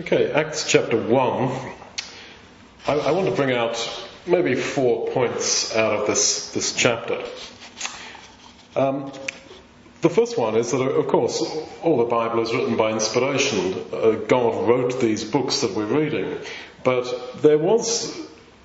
Okay, 0.00 0.30
Acts 0.30 0.70
chapter 0.70 0.96
1. 0.96 1.72
I, 2.86 2.92
I, 2.92 3.10
want 3.10 3.26
to 3.26 3.34
bring 3.34 3.50
out 3.50 4.06
maybe 4.28 4.54
four 4.54 5.08
points 5.08 5.74
out 5.74 5.92
of 5.92 6.06
this, 6.06 6.52
this 6.52 6.72
chapter. 6.72 7.20
Um, 8.76 9.10
the 10.00 10.08
first 10.08 10.38
one 10.38 10.54
is 10.54 10.70
that, 10.70 10.80
of 10.80 11.08
course, 11.08 11.42
all 11.82 11.96
the 11.96 12.04
Bible 12.04 12.40
is 12.42 12.54
written 12.54 12.76
by 12.76 12.92
inspiration. 12.92 13.74
Uh, 13.92 14.10
God 14.28 14.68
wrote 14.68 15.00
these 15.00 15.24
books 15.24 15.62
that 15.62 15.74
we're 15.74 15.86
reading. 15.86 16.38
But 16.84 17.42
there 17.42 17.58
was, 17.58 18.16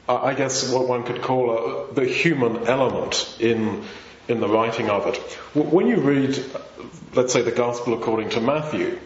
I 0.07 0.35
guess, 0.35 0.71
what 0.71 0.87
one 0.87 1.01
could 1.01 1.23
call 1.23 1.89
a, 1.89 1.93
the 1.95 2.05
human 2.05 2.67
element 2.67 3.37
in, 3.39 3.83
in 4.27 4.39
the 4.39 4.47
writing 4.47 4.87
of 4.91 5.07
it. 5.07 5.17
When 5.55 5.87
you 5.87 5.99
read, 5.99 6.45
let's 7.15 7.33
say, 7.33 7.41
the 7.41 7.51
Gospel 7.51 7.95
according 7.95 8.29
to 8.29 8.39
Matthew, 8.39 8.99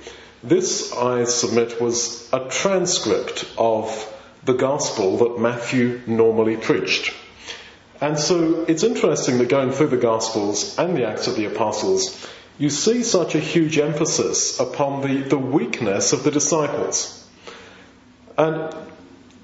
this, 0.50 0.94
I 0.94 1.26
submit, 1.26 1.82
was 1.82 2.30
a 2.34 2.48
transcript 2.50 3.46
of 3.58 4.14
the 4.46 4.54
gospel 4.54 5.18
that 5.18 5.40
Matthew 5.40 6.02
normally 6.08 6.58
preached. 6.58 7.14
And 8.00 8.20
so 8.20 8.64
it's 8.68 8.84
interesting 8.84 9.40
that 9.40 9.50
going 9.50 9.72
through 9.72 9.88
the 9.88 9.98
Gospels 9.98 10.78
and 10.78 10.96
the 10.96 11.08
Acts 11.08 11.28
of 11.28 11.36
the 11.36 11.46
Apostles, 11.46 12.28
you 12.60 12.70
see 12.70 13.04
such 13.04 13.36
a 13.36 13.40
huge 13.40 13.78
emphasis 13.78 14.60
upon 14.60 15.02
the, 15.02 15.22
the 15.22 15.38
weakness 15.38 16.14
of 16.14 16.24
the 16.24 16.32
disciples. 16.32 17.28
And 18.38 18.76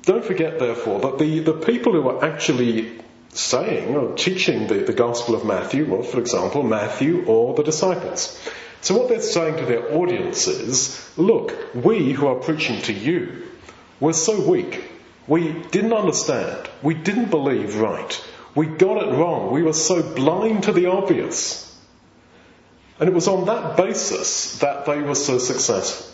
don't 0.03 0.23
forget, 0.23 0.59
therefore, 0.59 0.99
that 1.01 1.17
the, 1.17 1.39
the 1.39 1.53
people 1.53 1.93
who 1.93 2.07
are 2.09 2.23
actually 2.23 2.99
saying 3.29 3.95
or 3.95 4.15
teaching 4.15 4.67
the, 4.67 4.75
the 4.75 4.93
Gospel 4.93 5.33
of 5.33 5.45
Matthew, 5.45 5.85
well, 5.85 6.03
for 6.03 6.19
example, 6.19 6.61
Matthew 6.61 7.25
or 7.25 7.55
the 7.55 7.63
disciples, 7.63 8.39
so 8.83 8.97
what 8.97 9.07
they're 9.07 9.21
saying 9.21 9.55
to 9.55 9.65
their 9.65 9.95
audience 9.95 10.45
is, 10.47 11.09
look, 11.15 11.73
we 11.73 12.11
who 12.11 12.27
are 12.27 12.35
preaching 12.35 12.81
to 12.81 12.91
you 12.91 13.47
were 14.01 14.11
so 14.11 14.45
weak. 14.45 14.83
We 15.25 15.53
didn't 15.53 15.93
understand. 15.93 16.69
We 16.81 16.93
didn't 16.93 17.29
believe 17.29 17.77
right. 17.77 18.21
We 18.55 18.65
got 18.67 19.01
it 19.01 19.15
wrong. 19.15 19.53
We 19.53 19.63
were 19.63 19.71
so 19.71 20.03
blind 20.03 20.63
to 20.63 20.73
the 20.73 20.87
obvious. 20.87 21.73
And 22.99 23.07
it 23.07 23.15
was 23.15 23.29
on 23.29 23.45
that 23.45 23.77
basis 23.77 24.59
that 24.59 24.85
they 24.85 25.01
were 25.01 25.15
so 25.15 25.37
successful. 25.37 26.13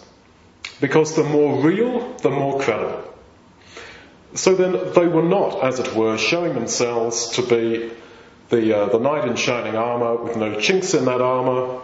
Because 0.79 1.15
the 1.15 1.23
more 1.23 1.63
real, 1.63 2.17
the 2.17 2.29
more 2.29 2.61
credible. 2.61 3.03
So 4.35 4.53
then 4.53 4.93
they 4.93 5.07
were 5.07 5.23
not, 5.23 5.63
as 5.63 5.79
it 5.79 5.95
were, 5.95 6.19
showing 6.19 6.53
themselves 6.53 7.29
to 7.31 7.41
be 7.41 7.91
the, 8.49 8.77
uh, 8.77 8.89
the 8.89 8.99
knight 8.99 9.27
in 9.27 9.35
shining 9.37 9.75
armour 9.75 10.17
with 10.17 10.37
no 10.37 10.59
chinks 10.59 10.93
in 10.93 11.05
that 11.05 11.19
armour, 11.19 11.81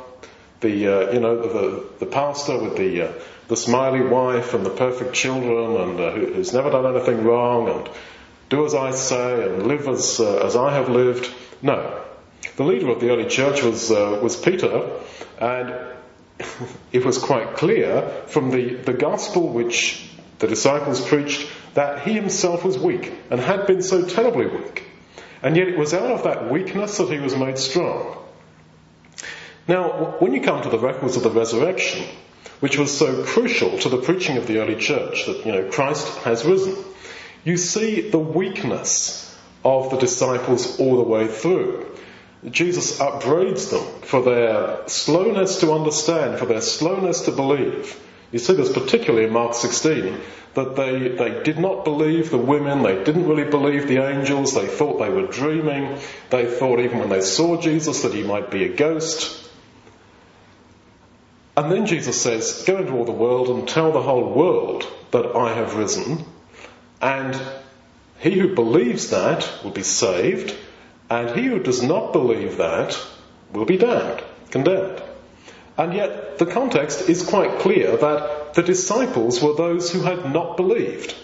the 0.65 0.87
uh, 0.87 1.11
you 1.11 1.19
know 1.19 1.35
the 1.41 1.83
the 1.99 2.05
pastor 2.05 2.57
with 2.57 2.75
the 2.77 3.09
uh, 3.09 3.13
the 3.47 3.55
smiley 3.55 4.01
wife 4.01 4.53
and 4.53 4.65
the 4.65 4.71
perfect 4.71 5.13
children 5.13 5.81
and 5.81 5.99
uh, 5.99 6.11
who's 6.11 6.53
never 6.53 6.71
done 6.71 6.95
anything 6.95 7.23
wrong 7.23 7.69
and 7.69 7.89
do 8.49 8.65
as 8.65 8.73
I 8.73 8.91
say 8.91 9.45
and 9.45 9.67
live 9.67 9.87
as 9.87 10.19
uh, 10.19 10.45
as 10.45 10.55
I 10.55 10.73
have 10.73 10.89
lived. 10.89 11.31
No, 11.61 12.01
the 12.57 12.63
leader 12.63 12.89
of 12.89 12.99
the 12.99 13.11
early 13.11 13.29
church 13.29 13.61
was 13.61 13.91
uh, 13.91 14.19
was 14.21 14.35
Peter, 14.35 14.89
and 15.39 15.75
it 16.91 17.05
was 17.05 17.17
quite 17.17 17.55
clear 17.55 18.01
from 18.27 18.49
the 18.49 18.75
the 18.75 18.93
gospel 18.93 19.47
which 19.49 20.09
the 20.39 20.47
disciples 20.47 21.05
preached 21.05 21.47
that 21.75 22.07
he 22.07 22.13
himself 22.13 22.63
was 22.63 22.77
weak 22.77 23.13
and 23.29 23.39
had 23.39 23.67
been 23.67 23.81
so 23.81 24.05
terribly 24.05 24.47
weak. 24.47 24.83
And 25.43 25.55
yet 25.55 25.67
it 25.67 25.77
was 25.77 25.93
out 25.93 26.11
of 26.11 26.23
that 26.23 26.49
weakness 26.49 26.97
that 26.97 27.11
he 27.11 27.19
was 27.19 27.35
made 27.35 27.57
strong. 27.57 28.24
Now, 29.67 30.15
when 30.19 30.33
you 30.33 30.41
come 30.41 30.61
to 30.61 30.69
the 30.69 30.79
records 30.79 31.17
of 31.17 31.23
the 31.23 31.31
resurrection, 31.31 32.05
which 32.59 32.77
was 32.77 32.95
so 32.95 33.23
crucial 33.23 33.77
to 33.79 33.89
the 33.89 34.01
preaching 34.01 34.37
of 34.37 34.47
the 34.47 34.59
early 34.59 34.75
church, 34.75 35.25
that, 35.25 35.45
you 35.45 35.51
know, 35.51 35.69
Christ 35.71 36.07
has 36.19 36.45
risen, 36.45 36.75
you 37.43 37.57
see 37.57 38.09
the 38.09 38.19
weakness 38.19 39.35
of 39.63 39.89
the 39.89 39.97
disciples 39.97 40.79
all 40.79 40.97
the 40.97 41.03
way 41.03 41.27
through. 41.27 41.85
Jesus 42.49 42.99
upbraids 42.99 43.71
them 43.71 43.83
for 44.01 44.21
their 44.21 44.87
slowness 44.87 45.59
to 45.61 45.73
understand, 45.73 46.37
for 46.37 46.45
their 46.45 46.61
slowness 46.61 47.21
to 47.21 47.31
believe. 47.31 47.99
You 48.31 48.37
see 48.37 48.53
this 48.53 48.71
particularly 48.71 49.25
in 49.25 49.33
Mark 49.33 49.55
16, 49.55 50.19
that 50.53 50.75
they, 50.75 51.09
they 51.09 51.43
did 51.43 51.57
not 51.57 51.83
believe 51.83 52.29
the 52.29 52.37
women, 52.37 52.83
they 52.83 53.03
didn't 53.03 53.27
really 53.27 53.49
believe 53.49 53.87
the 53.87 54.05
angels, 54.05 54.53
they 54.53 54.67
thought 54.67 54.99
they 54.99 55.09
were 55.09 55.27
dreaming, 55.27 55.97
they 56.29 56.45
thought 56.45 56.79
even 56.79 56.99
when 56.99 57.09
they 57.09 57.21
saw 57.21 57.59
Jesus 57.59 58.03
that 58.03 58.13
he 58.13 58.23
might 58.23 58.51
be 58.51 58.65
a 58.65 58.75
ghost. 58.75 59.44
And 61.57 61.71
then 61.71 61.85
Jesus 61.85 62.21
says, 62.21 62.63
Go 62.67 62.77
into 62.77 62.93
all 62.93 63.05
the 63.05 63.11
world 63.11 63.49
and 63.49 63.67
tell 63.67 63.91
the 63.91 64.01
whole 64.01 64.33
world 64.33 64.85
that 65.11 65.35
I 65.35 65.53
have 65.53 65.75
risen. 65.75 66.25
And 67.01 67.39
he 68.19 68.31
who 68.31 68.55
believes 68.55 69.11
that 69.11 69.49
will 69.63 69.71
be 69.71 69.83
saved, 69.83 70.55
and 71.09 71.37
he 71.37 71.45
who 71.45 71.59
does 71.59 71.81
not 71.83 72.13
believe 72.13 72.57
that 72.57 72.99
will 73.53 73.65
be 73.65 73.77
damned, 73.77 74.23
condemned. 74.51 75.01
And 75.77 75.93
yet 75.93 76.39
the 76.39 76.45
context 76.45 77.09
is 77.09 77.25
quite 77.25 77.59
clear 77.59 77.97
that 77.97 78.53
the 78.53 78.63
disciples 78.63 79.41
were 79.41 79.55
those 79.55 79.91
who 79.91 80.01
had 80.01 80.31
not 80.31 80.57
believed. 80.57 81.15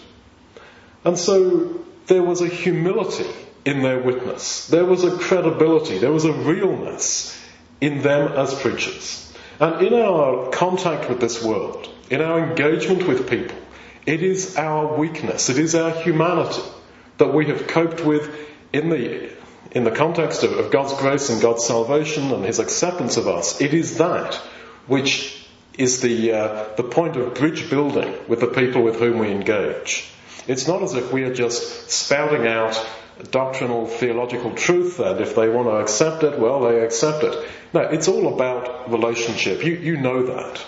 And 1.04 1.18
so 1.18 1.84
there 2.06 2.22
was 2.22 2.42
a 2.42 2.48
humility 2.48 3.30
in 3.64 3.82
their 3.82 3.98
witness. 3.98 4.66
There 4.68 4.84
was 4.84 5.04
a 5.04 5.16
credibility. 5.16 5.98
There 5.98 6.12
was 6.12 6.24
a 6.24 6.32
realness 6.32 7.38
in 7.80 8.02
them 8.02 8.32
as 8.32 8.54
preachers. 8.54 9.31
And 9.62 9.80
in 9.80 9.94
our 9.94 10.50
contact 10.50 11.08
with 11.08 11.20
this 11.20 11.40
world, 11.40 11.88
in 12.10 12.20
our 12.20 12.50
engagement 12.50 13.06
with 13.06 13.30
people, 13.30 13.56
it 14.04 14.20
is 14.20 14.56
our 14.56 14.98
weakness, 14.98 15.50
it 15.50 15.58
is 15.58 15.76
our 15.76 15.92
humanity 15.92 16.62
that 17.18 17.32
we 17.32 17.46
have 17.46 17.68
coped 17.68 18.04
with 18.04 18.36
in 18.72 18.88
the, 18.88 19.30
in 19.70 19.84
the 19.84 19.92
context 19.92 20.42
of, 20.42 20.50
of 20.54 20.72
God's 20.72 20.94
grace 20.94 21.30
and 21.30 21.40
God's 21.40 21.64
salvation 21.64 22.32
and 22.32 22.44
His 22.44 22.58
acceptance 22.58 23.16
of 23.16 23.28
us. 23.28 23.60
It 23.60 23.72
is 23.72 23.98
that 23.98 24.34
which 24.88 25.46
is 25.78 26.00
the, 26.00 26.32
uh, 26.32 26.74
the 26.76 26.82
point 26.82 27.14
of 27.14 27.34
bridge 27.34 27.70
building 27.70 28.12
with 28.26 28.40
the 28.40 28.48
people 28.48 28.82
with 28.82 28.98
whom 28.98 29.20
we 29.20 29.30
engage. 29.30 30.10
It's 30.48 30.66
not 30.66 30.82
as 30.82 30.94
if 30.94 31.12
we 31.12 31.22
are 31.22 31.32
just 31.32 31.88
spouting 31.88 32.48
out 32.48 32.74
doctrinal 33.30 33.86
theological 33.86 34.54
truth 34.54 34.98
and 35.00 35.20
if 35.20 35.34
they 35.34 35.48
want 35.48 35.68
to 35.68 35.76
accept 35.76 36.22
it, 36.22 36.38
well, 36.38 36.60
they 36.60 36.80
accept 36.80 37.24
it. 37.24 37.48
No, 37.72 37.80
it's 37.80 38.08
all 38.08 38.32
about 38.34 38.90
relationship. 38.90 39.64
You, 39.64 39.74
you 39.74 39.96
know 39.96 40.26
that. 40.26 40.64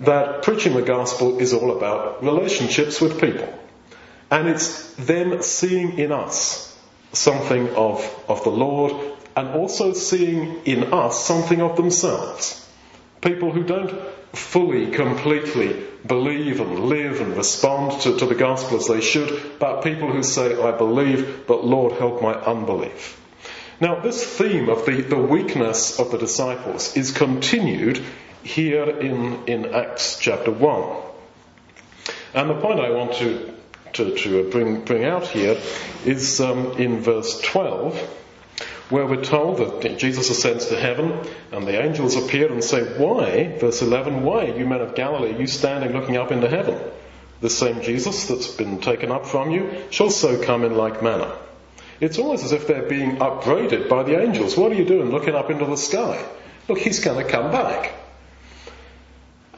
That 0.00 0.42
preaching 0.42 0.74
the 0.74 0.82
gospel 0.82 1.38
is 1.38 1.52
all 1.52 1.76
about 1.76 2.22
relationships 2.22 3.00
with 3.00 3.20
people. 3.20 3.52
And 4.30 4.48
it's 4.48 4.92
them 4.94 5.42
seeing 5.42 5.98
in 5.98 6.12
us 6.12 6.76
something 7.12 7.68
of, 7.74 8.24
of 8.28 8.44
the 8.44 8.50
Lord 8.50 8.92
and 9.34 9.48
also 9.50 9.92
seeing 9.92 10.62
in 10.64 10.92
us 10.92 11.24
something 11.24 11.60
of 11.60 11.76
themselves. 11.76 12.66
People 13.20 13.52
who 13.52 13.64
don't 13.64 13.92
fully, 14.32 14.90
completely 14.90 15.84
believe 16.06 16.60
and 16.60 16.80
live 16.80 17.20
and 17.20 17.36
respond 17.36 18.00
to, 18.02 18.16
to 18.18 18.26
the 18.26 18.34
gospel 18.34 18.78
as 18.78 18.86
they 18.86 19.00
should, 19.00 19.58
but 19.58 19.82
people 19.82 20.10
who 20.10 20.22
say, 20.22 20.60
I 20.60 20.72
believe, 20.72 21.46
but 21.46 21.64
Lord 21.64 21.92
help 21.94 22.22
my 22.22 22.34
unbelief. 22.34 23.20
Now, 23.80 24.00
this 24.00 24.24
theme 24.24 24.68
of 24.68 24.86
the, 24.86 25.02
the 25.02 25.18
weakness 25.18 25.98
of 25.98 26.10
the 26.10 26.18
disciples 26.18 26.96
is 26.96 27.12
continued 27.12 28.02
here 28.42 28.84
in, 28.88 29.44
in 29.46 29.74
Acts 29.74 30.18
chapter 30.18 30.50
1. 30.50 31.02
And 32.32 32.50
the 32.50 32.60
point 32.60 32.80
I 32.80 32.90
want 32.90 33.14
to, 33.14 33.54
to, 33.94 34.14
to 34.14 34.50
bring, 34.50 34.84
bring 34.84 35.04
out 35.04 35.26
here 35.26 35.58
is 36.04 36.40
um, 36.40 36.72
in 36.78 37.00
verse 37.00 37.40
12, 37.40 38.25
where 38.88 39.06
we're 39.06 39.24
told 39.24 39.58
that 39.58 39.98
Jesus 39.98 40.30
ascends 40.30 40.66
to 40.66 40.78
heaven 40.78 41.18
and 41.52 41.66
the 41.66 41.82
angels 41.82 42.16
appear 42.16 42.52
and 42.52 42.62
say, 42.62 42.82
Why, 42.98 43.56
verse 43.58 43.82
11, 43.82 44.22
why, 44.22 44.44
you 44.44 44.66
men 44.66 44.80
of 44.80 44.94
Galilee, 44.94 45.36
you 45.38 45.46
standing 45.46 45.92
looking 45.92 46.16
up 46.16 46.30
into 46.30 46.48
heaven? 46.48 46.78
The 47.40 47.50
same 47.50 47.82
Jesus 47.82 48.28
that's 48.28 48.48
been 48.48 48.80
taken 48.80 49.10
up 49.10 49.26
from 49.26 49.50
you 49.50 49.84
shall 49.90 50.10
so 50.10 50.42
come 50.42 50.64
in 50.64 50.76
like 50.76 51.02
manner. 51.02 51.32
It's 52.00 52.18
almost 52.18 52.44
as 52.44 52.52
if 52.52 52.66
they're 52.66 52.88
being 52.88 53.20
upbraided 53.20 53.88
by 53.88 54.02
the 54.02 54.20
angels. 54.20 54.56
What 54.56 54.72
are 54.72 54.76
you 54.76 54.84
doing 54.84 55.10
looking 55.10 55.34
up 55.34 55.50
into 55.50 55.64
the 55.64 55.76
sky? 55.76 56.24
Look, 56.68 56.78
he's 56.78 57.00
going 57.00 57.24
to 57.24 57.30
come 57.30 57.50
back. 57.50 57.92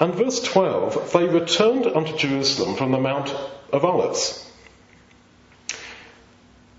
And 0.01 0.15
verse 0.15 0.41
12, 0.43 1.13
they 1.13 1.27
returned 1.27 1.87
unto 1.87 2.17
Jerusalem 2.17 2.77
from 2.77 2.93
the 2.93 3.01
Mount 3.01 3.35
of 3.73 3.85
Olives. 3.85 4.48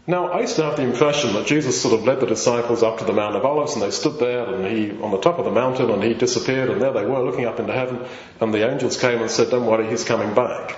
Now, 0.09 0.29
I 0.29 0.41
used 0.41 0.56
to 0.56 0.63
have 0.63 0.75
the 0.75 0.81
impression 0.81 1.33
that 1.33 1.45
Jesus 1.45 1.79
sort 1.79 1.94
of 1.94 2.03
led 2.03 2.19
the 2.19 2.25
disciples 2.25 2.81
up 2.81 2.97
to 2.97 3.06
the 3.06 3.13
Mount 3.13 3.35
of 3.35 3.45
Olives 3.45 3.73
and 3.73 3.83
they 3.83 3.91
stood 3.91 4.17
there 4.17 4.44
and 4.44 4.65
he, 4.65 5.00
on 5.03 5.11
the 5.11 5.19
top 5.19 5.38
of 5.38 5.45
the 5.45 5.51
mountain 5.51 5.91
and 5.91 6.01
he 6.01 6.15
disappeared 6.15 6.71
and 6.71 6.81
there 6.81 6.91
they 6.91 7.06
were 7.06 7.19
looking 7.19 7.45
up 7.45 7.59
into 7.59 7.73
heaven 7.73 8.03
and 8.41 8.51
the 8.51 8.67
angels 8.67 9.00
came 9.00 9.21
and 9.21 9.29
said, 9.29 9.51
don't 9.51 9.67
worry, 9.67 9.88
he's 9.88 10.03
coming 10.03 10.33
back. 10.33 10.75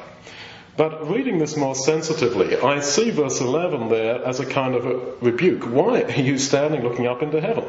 But 0.75 1.09
reading 1.09 1.37
this 1.37 1.55
more 1.55 1.75
sensitively, 1.75 2.57
I 2.57 2.81
see 2.81 3.11
verse 3.11 3.39
11 3.39 3.87
there 3.87 4.21
as 4.25 4.41
a 4.41 4.45
kind 4.45 4.75
of 4.75 4.85
a 4.85 4.97
rebuke. 5.21 5.63
Why 5.63 6.03
are 6.03 6.11
you 6.11 6.37
standing 6.37 6.81
looking 6.83 7.07
up 7.07 7.21
into 7.21 7.39
heaven? 7.39 7.63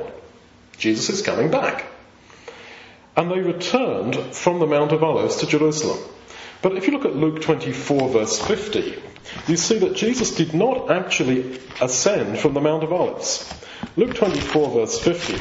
Jesus 0.78 1.10
is 1.10 1.22
coming 1.22 1.52
back. 1.52 1.84
And 3.14 3.30
they 3.30 3.38
returned 3.38 4.16
from 4.16 4.58
the 4.58 4.66
Mount 4.66 4.90
of 4.90 5.04
Olives 5.04 5.36
to 5.36 5.46
Jerusalem. 5.46 6.00
But 6.62 6.76
if 6.76 6.86
you 6.86 6.92
look 6.92 7.04
at 7.04 7.16
Luke 7.16 7.42
24 7.42 8.08
verse 8.08 8.38
50, 8.38 9.02
you 9.48 9.56
see 9.56 9.78
that 9.80 9.96
Jesus 9.96 10.34
did 10.34 10.54
not 10.54 10.90
actually 10.90 11.58
ascend 11.80 12.38
from 12.38 12.54
the 12.54 12.60
Mount 12.60 12.84
of 12.84 12.92
Olives. 12.92 13.52
Luke 13.96 14.14
24 14.14 14.70
verse 14.70 14.98
50. 15.00 15.38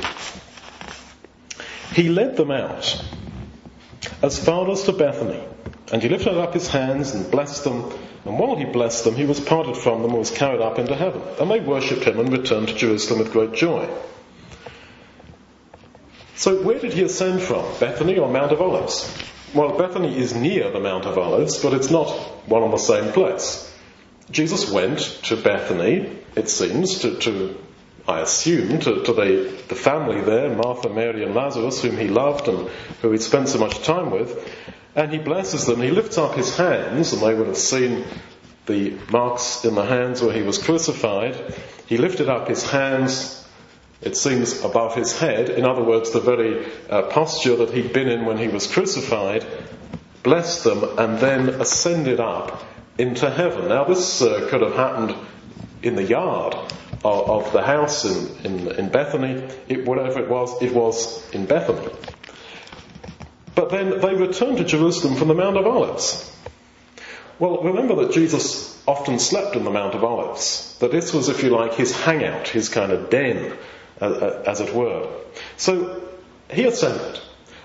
He 1.93 2.09
led 2.09 2.37
them 2.37 2.51
out 2.51 3.05
as 4.23 4.43
far 4.43 4.69
as 4.71 4.83
to 4.83 4.93
Bethany, 4.93 5.43
and 5.91 6.01
he 6.01 6.09
lifted 6.09 6.37
up 6.37 6.53
his 6.53 6.67
hands 6.67 7.13
and 7.13 7.29
blessed 7.29 7.63
them, 7.65 7.91
and 8.25 8.39
while 8.39 8.55
he 8.55 8.65
blessed 8.65 9.03
them, 9.03 9.15
he 9.15 9.25
was 9.25 9.39
parted 9.39 9.75
from 9.77 10.01
them 10.01 10.11
and 10.11 10.19
was 10.19 10.31
carried 10.31 10.61
up 10.61 10.79
into 10.79 10.95
heaven. 10.95 11.21
And 11.39 11.49
they 11.49 11.59
worshipped 11.59 12.03
him 12.03 12.19
and 12.19 12.31
returned 12.31 12.69
to 12.69 12.75
Jerusalem 12.75 13.19
with 13.19 13.31
great 13.31 13.53
joy. 13.53 13.89
So 16.35 16.61
where 16.63 16.79
did 16.79 16.93
he 16.93 17.03
ascend 17.03 17.41
from? 17.41 17.65
Bethany 17.79 18.17
or 18.17 18.29
Mount 18.29 18.51
of 18.51 18.61
Olives? 18.61 19.11
Well, 19.53 19.77
Bethany 19.77 20.17
is 20.17 20.33
near 20.33 20.71
the 20.71 20.79
Mount 20.79 21.05
of 21.05 21.17
Olives, 21.17 21.61
but 21.61 21.73
it's 21.73 21.91
not 21.91 22.09
one 22.47 22.63
and 22.63 22.71
the 22.71 22.77
same 22.77 23.11
place. 23.11 23.67
Jesus 24.29 24.71
went 24.71 24.99
to 25.23 25.35
Bethany, 25.35 26.19
it 26.37 26.49
seems, 26.49 26.99
to, 26.99 27.17
to 27.17 27.57
I 28.07 28.21
assume, 28.21 28.79
to, 28.79 29.03
to 29.03 29.13
the, 29.13 29.63
the 29.67 29.75
family 29.75 30.21
there, 30.21 30.55
Martha, 30.55 30.89
Mary, 30.89 31.23
and 31.23 31.35
Lazarus, 31.35 31.81
whom 31.81 31.97
he 31.97 32.07
loved 32.07 32.47
and 32.47 32.69
who 33.01 33.11
he'd 33.11 33.21
spent 33.21 33.49
so 33.49 33.59
much 33.59 33.83
time 33.83 34.09
with, 34.09 34.49
and 34.95 35.11
he 35.11 35.17
blesses 35.17 35.65
them. 35.65 35.81
He 35.81 35.91
lifts 35.91 36.17
up 36.17 36.35
his 36.35 36.55
hands, 36.55 37.11
and 37.11 37.21
they 37.21 37.33
would 37.33 37.47
have 37.47 37.57
seen 37.57 38.05
the 38.67 38.97
marks 39.11 39.65
in 39.65 39.75
the 39.75 39.85
hands 39.85 40.21
where 40.21 40.33
he 40.33 40.43
was 40.43 40.57
crucified. 40.57 41.35
He 41.87 41.97
lifted 41.97 42.29
up 42.29 42.47
his 42.47 42.63
hands, 42.63 43.40
it 44.01 44.17
seems, 44.17 44.63
above 44.63 44.95
his 44.95 45.17
head. 45.17 45.49
In 45.49 45.65
other 45.65 45.83
words, 45.83 46.11
the 46.11 46.19
very 46.19 46.65
uh, 46.89 47.03
posture 47.03 47.55
that 47.57 47.71
he'd 47.71 47.93
been 47.93 48.07
in 48.07 48.25
when 48.25 48.37
he 48.37 48.47
was 48.47 48.67
crucified, 48.67 49.45
blessed 50.23 50.63
them, 50.63 50.83
and 50.97 51.19
then 51.19 51.49
ascended 51.49 52.19
up 52.19 52.63
into 52.97 53.29
heaven. 53.29 53.69
Now, 53.69 53.83
this 53.85 54.21
uh, 54.21 54.47
could 54.49 54.61
have 54.61 54.75
happened 54.75 55.15
in 55.83 55.95
the 55.95 56.03
yard 56.03 56.55
of, 57.03 57.29
of 57.29 57.53
the 57.53 57.61
house 57.61 58.05
in, 58.05 58.45
in, 58.45 58.67
in 58.71 58.89
Bethany. 58.89 59.47
It, 59.67 59.85
whatever 59.85 60.19
it 60.19 60.29
was, 60.29 60.61
it 60.61 60.73
was 60.73 61.29
in 61.31 61.45
Bethany. 61.45 61.91
But 63.53 63.69
then 63.69 63.99
they 63.99 64.15
returned 64.15 64.57
to 64.57 64.63
Jerusalem 64.63 65.15
from 65.15 65.27
the 65.27 65.35
Mount 65.35 65.57
of 65.57 65.67
Olives. 65.67 66.27
Well, 67.37 67.63
remember 67.63 67.95
that 68.03 68.13
Jesus 68.13 68.81
often 68.87 69.19
slept 69.19 69.55
in 69.55 69.63
the 69.63 69.71
Mount 69.71 69.95
of 69.95 70.03
Olives. 70.03 70.77
That 70.79 70.91
this 70.91 71.13
was, 71.13 71.29
if 71.29 71.43
you 71.43 71.49
like, 71.49 71.73
his 71.73 71.91
hangout, 71.91 72.47
his 72.47 72.69
kind 72.69 72.91
of 72.91 73.09
den, 73.09 73.57
as 74.01 74.61
it 74.61 74.73
were. 74.73 75.07
So 75.57 76.01
he 76.49 76.65
ascended, 76.65 77.19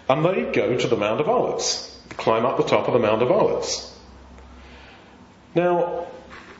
and 0.08 0.24
they 0.24 0.52
go 0.52 0.76
to 0.76 0.86
the 0.86 0.96
Mount 0.96 1.20
of 1.20 1.28
Olives, 1.28 1.98
climb 2.10 2.46
up 2.46 2.56
the 2.56 2.64
top 2.64 2.86
of 2.88 2.94
the 2.94 3.00
Mount 3.00 3.22
of 3.22 3.30
Olives. 3.30 3.92
Now, 5.54 6.06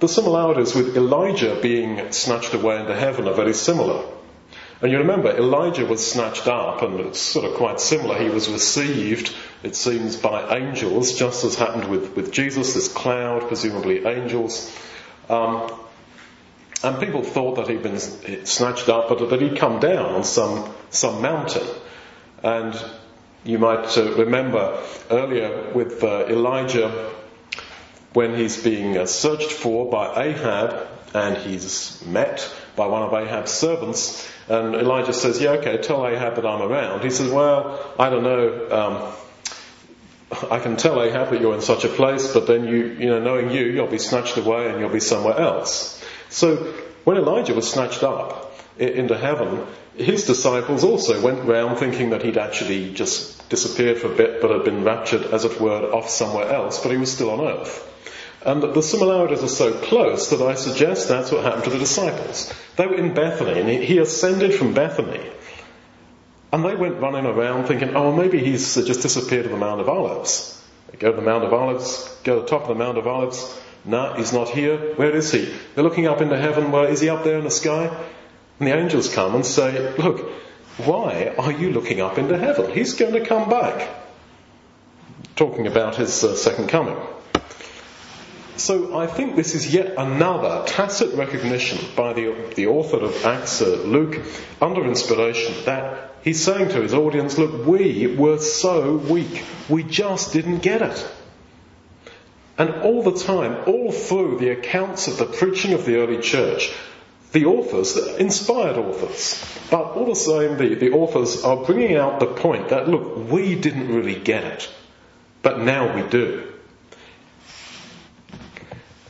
the 0.01 0.09
similarities 0.09 0.75
with 0.75 0.97
Elijah 0.97 1.59
being 1.61 2.13
snatched 2.13 2.55
away 2.55 2.81
into 2.81 2.95
heaven 2.95 3.29
are 3.29 3.35
very 3.35 3.55
similar. 3.55 4.05
And 4.83 4.93
you 4.93 4.99
remember, 4.99 5.35
Elijah 5.35 5.87
was 5.87 6.07
snatched 6.07 6.47
up, 6.47 6.83
and 6.83 7.01
it's 7.01 7.19
sort 7.19 7.47
of 7.47 7.55
quite 7.55 7.81
similar. 7.81 8.19
He 8.19 8.29
was 8.29 8.51
received, 8.51 9.35
it 9.63 9.75
seems, 9.75 10.17
by 10.17 10.59
angels, 10.59 11.15
just 11.15 11.45
as 11.45 11.55
happened 11.55 11.89
with, 11.89 12.15
with 12.15 12.31
Jesus, 12.31 12.75
this 12.75 12.89
cloud, 12.89 13.49
presumably 13.49 14.05
angels. 14.05 14.75
Um, 15.31 15.73
and 16.87 17.01
people 17.01 17.23
thought 17.23 17.57
that 17.57 17.69
he'd 17.69 17.83
been 17.83 17.99
snatched 17.99 18.89
up, 18.89 19.09
but 19.09 19.31
that 19.31 19.43
he'd 19.43 19.59
come 19.59 19.81
down 19.81 20.15
on 20.15 20.23
some, 20.23 20.73
some 20.91 21.21
mountain. 21.21 21.67
And 22.45 22.81
you 23.45 23.59
might 23.59 23.99
uh, 23.99 24.15
remember 24.15 24.81
earlier 25.11 25.73
with 25.73 26.05
uh, 26.05 26.27
Elijah, 26.27 27.13
when 28.13 28.37
he's 28.37 28.63
being 28.63 28.97
uh, 28.97 29.05
searched 29.07 29.51
for 29.51 29.91
by 29.91 30.27
Ahab, 30.27 30.87
and 31.13 31.37
he's 31.37 32.05
met 32.07 32.49
by 32.77 32.87
one 32.87 33.03
of 33.03 33.13
Ahab's 33.13 33.51
servants, 33.51 34.31
and 34.49 34.77
Elijah 34.77 35.13
says, 35.13 35.41
Yeah, 35.41 35.53
okay, 35.53 35.79
tell 35.79 36.07
Ahab 36.07 36.37
that 36.37 36.47
I'm 36.47 36.63
around. 36.63 37.03
He 37.03 37.11
says, 37.11 37.33
Well, 37.33 37.95
I 37.99 38.11
don't 38.11 38.23
know. 38.23 38.71
Um, 38.71 40.51
I 40.53 40.61
can 40.61 40.77
tell 40.77 41.03
Ahab 41.03 41.31
that 41.31 41.41
you're 41.41 41.55
in 41.55 41.63
such 41.63 41.85
a 41.85 41.89
place, 41.89 42.33
but 42.33 42.47
then 42.47 42.67
you, 42.67 42.87
you 42.99 43.07
know, 43.07 43.21
knowing 43.21 43.51
you, 43.51 43.65
you'll 43.65 43.87
be 43.87 43.99
snatched 43.99 44.37
away 44.37 44.69
and 44.71 44.81
you'll 44.81 44.89
be 44.89 45.01
somewhere 45.01 45.39
else. 45.39 45.96
So 46.37 46.57
when 47.05 47.17
Elijah 47.17 47.55
was 47.55 47.67
snatched 47.67 48.03
up 48.03 48.53
into 48.77 49.17
heaven, 49.17 49.67
his 49.97 50.27
disciples 50.27 50.85
also 50.85 51.23
went 51.23 51.49
round 51.49 51.79
thinking 51.79 52.11
that 52.11 52.23
he'd 52.23 52.37
actually 52.37 52.93
just 52.93 53.49
disappeared 53.49 53.97
for 53.97 54.13
a 54.13 54.15
bit, 54.15 54.43
but 54.43 54.51
had 54.51 54.63
been 54.63 54.85
raptured, 54.85 55.23
as 55.33 55.47
it 55.47 55.59
were, 55.59 55.95
off 55.95 56.11
somewhere 56.11 56.53
else, 56.53 56.83
but 56.83 56.93
he 56.93 56.99
was 56.99 57.11
still 57.11 57.31
on 57.31 57.41
earth. 57.41 57.83
And 58.45 58.63
the 58.63 58.83
similarities 58.83 59.43
are 59.43 59.49
so 59.49 59.73
close 59.73 60.29
that 60.29 60.43
I 60.43 60.57
suggest 60.57 61.09
that's 61.09 61.33
what 61.33 61.43
happened 61.43 61.65
to 61.65 61.71
the 61.71 61.79
disciples. 61.79 62.53
They 62.77 62.87
were 62.87 62.97
in 62.97 63.15
Bethany, 63.15 63.59
and 63.59 63.83
he 63.83 63.97
ascended 63.97 64.53
from 64.53 64.75
Bethany. 64.75 65.31
And 66.53 66.63
they 66.63 66.75
went 66.75 67.01
running 67.01 67.25
around 67.25 67.65
thinking, 67.65 67.97
oh, 67.97 68.15
maybe 68.15 68.41
he's 68.41 68.75
just 68.75 69.01
disappeared 69.01 69.45
to 69.45 69.49
the 69.49 69.57
Mount 69.57 69.81
of 69.81 69.89
Olives. 69.89 70.63
They 70.91 70.99
go 70.99 71.13
to 71.13 71.17
the 71.17 71.23
Mount 71.23 71.45
of 71.45 71.55
Olives, 71.55 72.15
go 72.25 72.35
to 72.35 72.41
the 72.43 72.47
top 72.47 72.63
of 72.63 72.69
the 72.69 72.75
Mount 72.75 72.99
of 72.99 73.07
Olives. 73.07 73.59
No, 73.87 74.15
he's 74.15 74.33
not 74.33 74.49
here. 74.49 74.95
Where 74.97 75.15
is 75.15 75.31
he? 75.31 75.49
They're 75.75 75.85
looking 75.85 76.07
up 76.07 76.21
into 76.21 76.37
heaven. 76.37 76.73
Well, 76.73 76.85
is 76.85 77.01
he 77.01 77.09
up 77.09 77.23
there 77.23 77.39
in 77.39 77.45
the 77.45 77.51
sky? 77.51 77.87
And 78.59 78.69
the 78.69 78.77
angels 78.77 79.13
come 79.13 79.35
and 79.37 79.47
say, 79.47 79.97
look, 79.97 80.29
why 80.79 81.35
are 81.39 81.53
you 81.53 81.71
looking 81.71 82.01
up 82.01 82.19
into 82.19 82.37
heaven? 82.37 82.73
He's 82.73 82.95
going 82.95 83.15
to 83.15 83.25
come 83.25 83.49
back. 83.49 83.89
Talking 85.37 85.67
about 85.67 85.97
his 85.97 86.25
uh, 86.25 86.35
second 86.35 86.69
coming. 86.69 86.97
So 88.57 88.99
I 88.99 89.07
think 89.07 89.37
this 89.37 89.55
is 89.55 89.73
yet 89.73 89.95
another 89.99 90.67
tacit 90.67 91.15
recognition 91.15 91.79
by 91.95 92.15
the, 92.15 92.35
the 92.57 92.67
author 92.69 92.97
of 92.97 93.25
Acts, 93.25 93.61
uh, 93.61 93.67
Luke, 93.67 94.21
under 94.61 94.85
inspiration, 94.85 95.55
that 95.67 96.15
he's 96.25 96.43
saying 96.43 96.71
to 96.71 96.81
his 96.81 96.95
audience, 96.95 97.37
look, 97.37 97.67
we 97.67 98.07
were 98.17 98.39
so 98.39 98.97
weak. 98.97 99.45
We 99.69 99.83
just 99.85 100.33
didn't 100.33 100.61
get 100.61 100.83
it. 100.83 101.09
And 102.59 102.71
all 102.83 103.03
the 103.03 103.19
time, 103.19 103.57
all 103.67 103.93
through 103.93 104.39
the 104.39 104.51
accounts 104.51 105.09
of 105.09 105.19
the 105.19 105.27
preaching 105.27 105.75
of 105.75 105.85
the 105.85 105.97
early 105.97 106.23
church, 106.23 106.73
the 107.33 107.45
authors, 107.45 107.95
the 107.95 108.17
inspired 108.17 108.79
authors, 108.79 109.45
but 109.71 109.93
all 109.93 110.07
the 110.07 110.15
same, 110.15 110.57
the, 110.57 110.75
the 110.75 110.93
authors 110.93 111.45
are 111.45 111.65
bringing 111.65 111.97
out 111.97 112.19
the 112.19 112.27
point 112.27 112.71
that, 112.71 112.89
look, 112.89 113.31
we 113.31 113.57
didn't 113.57 113.95
really 113.95 114.19
get 114.19 114.45
it, 114.45 114.71
but 115.43 115.61
now 115.61 115.95
we 115.95 116.09
do. 116.09 116.51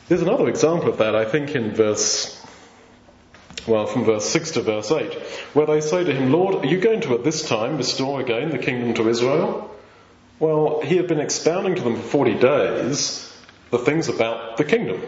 There's 0.09 0.21
another 0.21 0.49
example 0.49 0.89
of 0.89 0.97
that, 0.97 1.15
I 1.15 1.23
think, 1.23 1.55
in 1.55 1.73
verse, 1.73 2.45
well, 3.65 3.85
from 3.85 4.03
verse 4.03 4.25
6 4.29 4.51
to 4.51 4.61
verse 4.61 4.91
8, 4.91 5.13
where 5.53 5.67
they 5.67 5.79
say 5.79 6.03
to 6.03 6.13
him, 6.13 6.31
Lord, 6.33 6.65
are 6.65 6.67
you 6.67 6.81
going 6.81 7.01
to 7.01 7.13
at 7.13 7.23
this 7.23 7.47
time 7.47 7.77
restore 7.77 8.19
again 8.19 8.49
the 8.49 8.57
kingdom 8.57 8.93
to 8.95 9.07
Israel? 9.07 9.73
Well, 10.39 10.81
he 10.81 10.97
had 10.97 11.07
been 11.07 11.19
expounding 11.19 11.75
to 11.75 11.81
them 11.81 11.95
for 11.95 12.01
40 12.01 12.33
days 12.39 13.26
the 13.71 13.79
things 13.79 14.09
about 14.09 14.57
the 14.57 14.63
kingdom. 14.63 15.01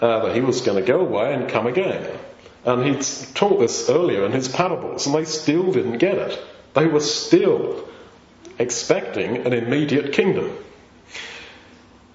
Uh, 0.00 0.26
that 0.26 0.34
he 0.34 0.40
was 0.40 0.60
going 0.60 0.82
to 0.82 0.86
go 0.86 1.00
away 1.00 1.32
and 1.32 1.48
come 1.48 1.66
again. 1.66 2.18
And 2.64 2.84
he'd 2.84 3.02
taught 3.34 3.58
this 3.60 3.88
earlier 3.88 4.24
in 4.24 4.32
his 4.32 4.48
parables, 4.48 5.06
and 5.06 5.14
they 5.14 5.24
still 5.24 5.72
didn't 5.72 5.98
get 5.98 6.16
it. 6.16 6.42
They 6.74 6.86
were 6.86 7.00
still 7.00 7.88
expecting 8.58 9.46
an 9.46 9.52
immediate 9.52 10.12
kingdom. 10.12 10.56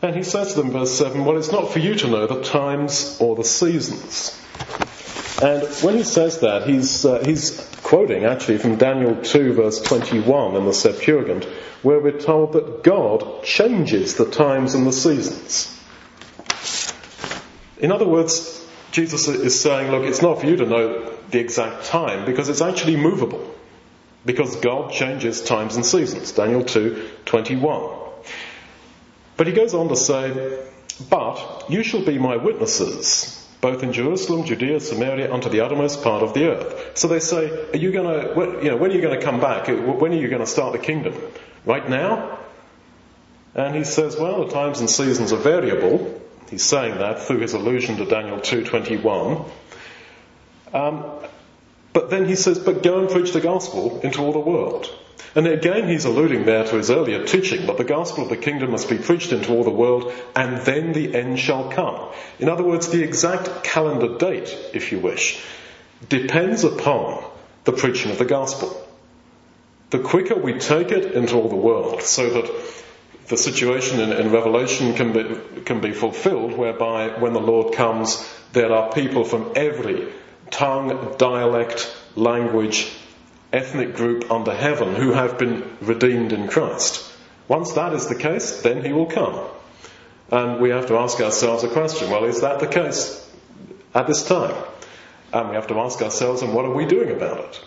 And 0.02 0.16
he 0.16 0.24
says 0.24 0.54
to 0.54 0.62
them, 0.62 0.72
verse 0.72 0.98
7, 0.98 1.26
Well, 1.26 1.38
it's 1.38 1.52
not 1.52 1.72
for 1.72 1.80
you 1.80 1.96
to 1.96 2.08
know 2.08 2.28
the 2.28 2.44
times 2.44 3.18
or 3.20 3.36
the 3.36 3.44
seasons. 3.44 4.40
And 5.42 5.64
when 5.84 5.96
he 5.96 6.04
says 6.04 6.40
that, 6.40 6.68
he's, 6.68 7.06
uh, 7.06 7.24
he's 7.24 7.66
quoting 7.82 8.26
actually 8.26 8.58
from 8.58 8.76
Daniel 8.76 9.16
2, 9.16 9.54
verse 9.54 9.82
21 9.82 10.56
in 10.56 10.66
the 10.66 10.74
Septuagint, 10.74 11.46
where 11.82 12.00
we're 12.00 12.20
told 12.20 12.54
that 12.54 12.84
God 12.84 13.44
changes 13.44 14.16
the 14.16 14.30
times 14.30 14.76
and 14.76 14.86
the 14.86 14.92
seasons. 14.92 15.76
In 17.80 17.94
other 17.94 18.06
words, 18.06 18.68
Jesus 18.92 19.30
is 19.30 19.58
saying, 19.60 19.92
look, 19.92 20.04
it's 20.04 20.22
not 20.22 20.42
for 20.42 20.46
you 20.46 20.58
to 20.58 20.66
know 20.66 21.16
the 21.32 21.40
exact 21.40 21.86
time 21.86 22.26
because 22.26 22.50
it's 22.50 22.62
actually 22.62 22.98
movable. 22.98 23.56
Because 24.26 24.58
God 24.58 24.92
changes 24.92 25.42
times 25.42 25.78
and 25.78 25.86
seasons. 25.86 26.34
Daniel 26.34 26.64
2, 26.66 27.10
21. 27.26 27.98
But 29.38 29.48
he 29.48 29.54
goes 29.54 29.74
on 29.74 29.88
to 29.88 29.96
say, 29.96 30.60
But 31.10 31.66
you 31.70 31.84
shall 31.84 32.04
be 32.04 32.20
my 32.20 32.36
witnesses, 32.36 33.39
both 33.62 33.84
in 33.84 33.92
Jerusalem, 33.92 34.46
Judea, 34.46 34.80
Samaria, 34.80 35.34
unto 35.34 35.50
the 35.50 35.62
uttermost 35.62 36.02
part 36.02 36.24
of 36.24 36.34
the 36.34 36.50
earth. 36.50 36.98
So 36.98 37.08
they 37.08 37.20
say, 37.20 37.50
Are 37.74 37.78
you 37.78 37.92
going 37.92 38.08
to, 38.08 38.64
you 38.64 38.72
know, 38.72 38.78
when 38.78 38.92
are 38.92 38.94
you 38.94 39.02
going 39.02 39.20
to 39.20 39.26
come 39.26 39.40
back? 39.40 39.68
When 39.68 40.12
are 40.12 40.16
you 40.16 40.30
going 40.30 40.42
to 40.42 40.48
start 40.48 40.74
the 40.74 40.80
kingdom? 40.80 41.14
Right 41.66 41.88
now? 41.90 42.40
And 43.56 43.76
he 43.76 43.84
says, 43.84 44.18
Well, 44.18 44.46
the 44.46 44.52
times 44.52 44.80
and 44.80 44.90
seasons 44.90 45.34
are 45.34 45.38
variable. 45.38 46.22
He's 46.50 46.64
saying 46.64 46.98
that 46.98 47.24
through 47.24 47.40
his 47.40 47.54
allusion 47.54 47.98
to 47.98 48.06
Daniel 48.06 48.40
2:21. 48.40 49.46
Um, 50.74 51.06
but 51.94 52.10
then 52.10 52.28
he 52.28 52.36
says, 52.36 52.60
"But 52.60 52.84
go 52.84 53.00
and 53.00 53.10
preach 53.10 53.34
the 53.34 53.42
gospel 53.42 54.00
into 54.02 54.22
all 54.22 54.32
the 54.32 54.40
world." 54.40 54.92
And 55.36 55.48
again, 55.48 55.88
he's 55.88 56.06
alluding 56.06 56.46
there 56.46 56.64
to 56.66 56.76
his 56.76 56.90
earlier 56.90 57.24
teaching 57.26 57.68
that 57.68 57.78
the 57.78 57.84
gospel 57.84 58.24
of 58.24 58.30
the 58.30 58.38
kingdom 58.38 58.72
must 58.72 58.90
be 58.90 58.98
preached 58.98 59.32
into 59.32 59.54
all 59.54 59.64
the 59.64 59.70
world 59.70 60.12
and 60.36 60.58
then 60.66 60.94
the 60.94 61.16
end 61.16 61.40
shall 61.40 61.72
come. 61.72 62.10
In 62.40 62.50
other 62.50 62.64
words, 62.64 62.90
the 62.90 63.04
exact 63.04 63.64
calendar 63.64 64.18
date, 64.18 64.56
if 64.74 64.92
you 64.92 65.00
wish, 65.00 65.44
depends 66.08 66.64
upon 66.64 67.24
the 67.66 67.72
preaching 67.72 68.12
of 68.12 68.18
the 68.18 68.26
gospel. 68.26 68.86
The 69.92 70.00
quicker 70.00 70.36
we 70.36 70.54
take 70.54 70.92
it 70.92 71.14
into 71.14 71.36
all 71.36 71.50
the 71.50 71.56
world 71.56 72.02
so 72.02 72.30
that 72.30 72.52
the 73.28 73.38
situation 73.38 74.00
in, 74.00 74.12
in 74.12 74.32
Revelation 74.32 74.96
can 74.96 75.14
be, 75.14 75.62
can 75.64 75.82
be 75.82 75.92
fulfilled 75.92 76.54
whereby 76.54 77.10
when 77.20 77.34
the 77.34 77.40
Lord 77.40 77.76
comes, 77.76 78.28
there 78.54 78.72
are 78.72 78.92
people 78.92 79.24
from 79.24 79.52
every 79.56 80.12
tongue, 80.50 81.16
dialect, 81.18 81.96
language, 82.16 82.92
ethnic 83.52 83.96
group 83.96 84.32
under 84.32 84.54
heaven 84.54 84.96
who 84.96 85.12
have 85.12 85.38
been 85.38 85.64
redeemed 85.82 86.34
in 86.34 86.48
Christ. 86.48 87.06
Once 87.48 87.74
that 87.74 87.94
is 87.94 88.08
the 88.08 88.16
case, 88.16 88.62
then 88.62 88.84
he 88.86 88.94
will 88.94 89.08
come. 89.08 89.48
And 90.32 90.62
we 90.62 90.70
have 90.70 90.88
to 90.88 90.98
ask 90.98 91.20
ourselves 91.20 91.64
a 91.64 91.70
question. 91.70 92.12
Well, 92.12 92.26
is 92.26 92.42
that 92.42 92.60
the 92.60 92.68
case 92.68 93.28
at 93.96 94.06
this 94.06 94.28
time? 94.28 94.56
And 95.34 95.50
we 95.50 95.56
have 95.56 95.68
to 95.68 95.80
ask 95.80 96.02
ourselves, 96.02 96.42
and 96.42 96.54
what 96.54 96.66
are 96.66 96.74
we 96.74 96.86
doing 96.86 97.12
about 97.12 97.40
it? 97.40 97.62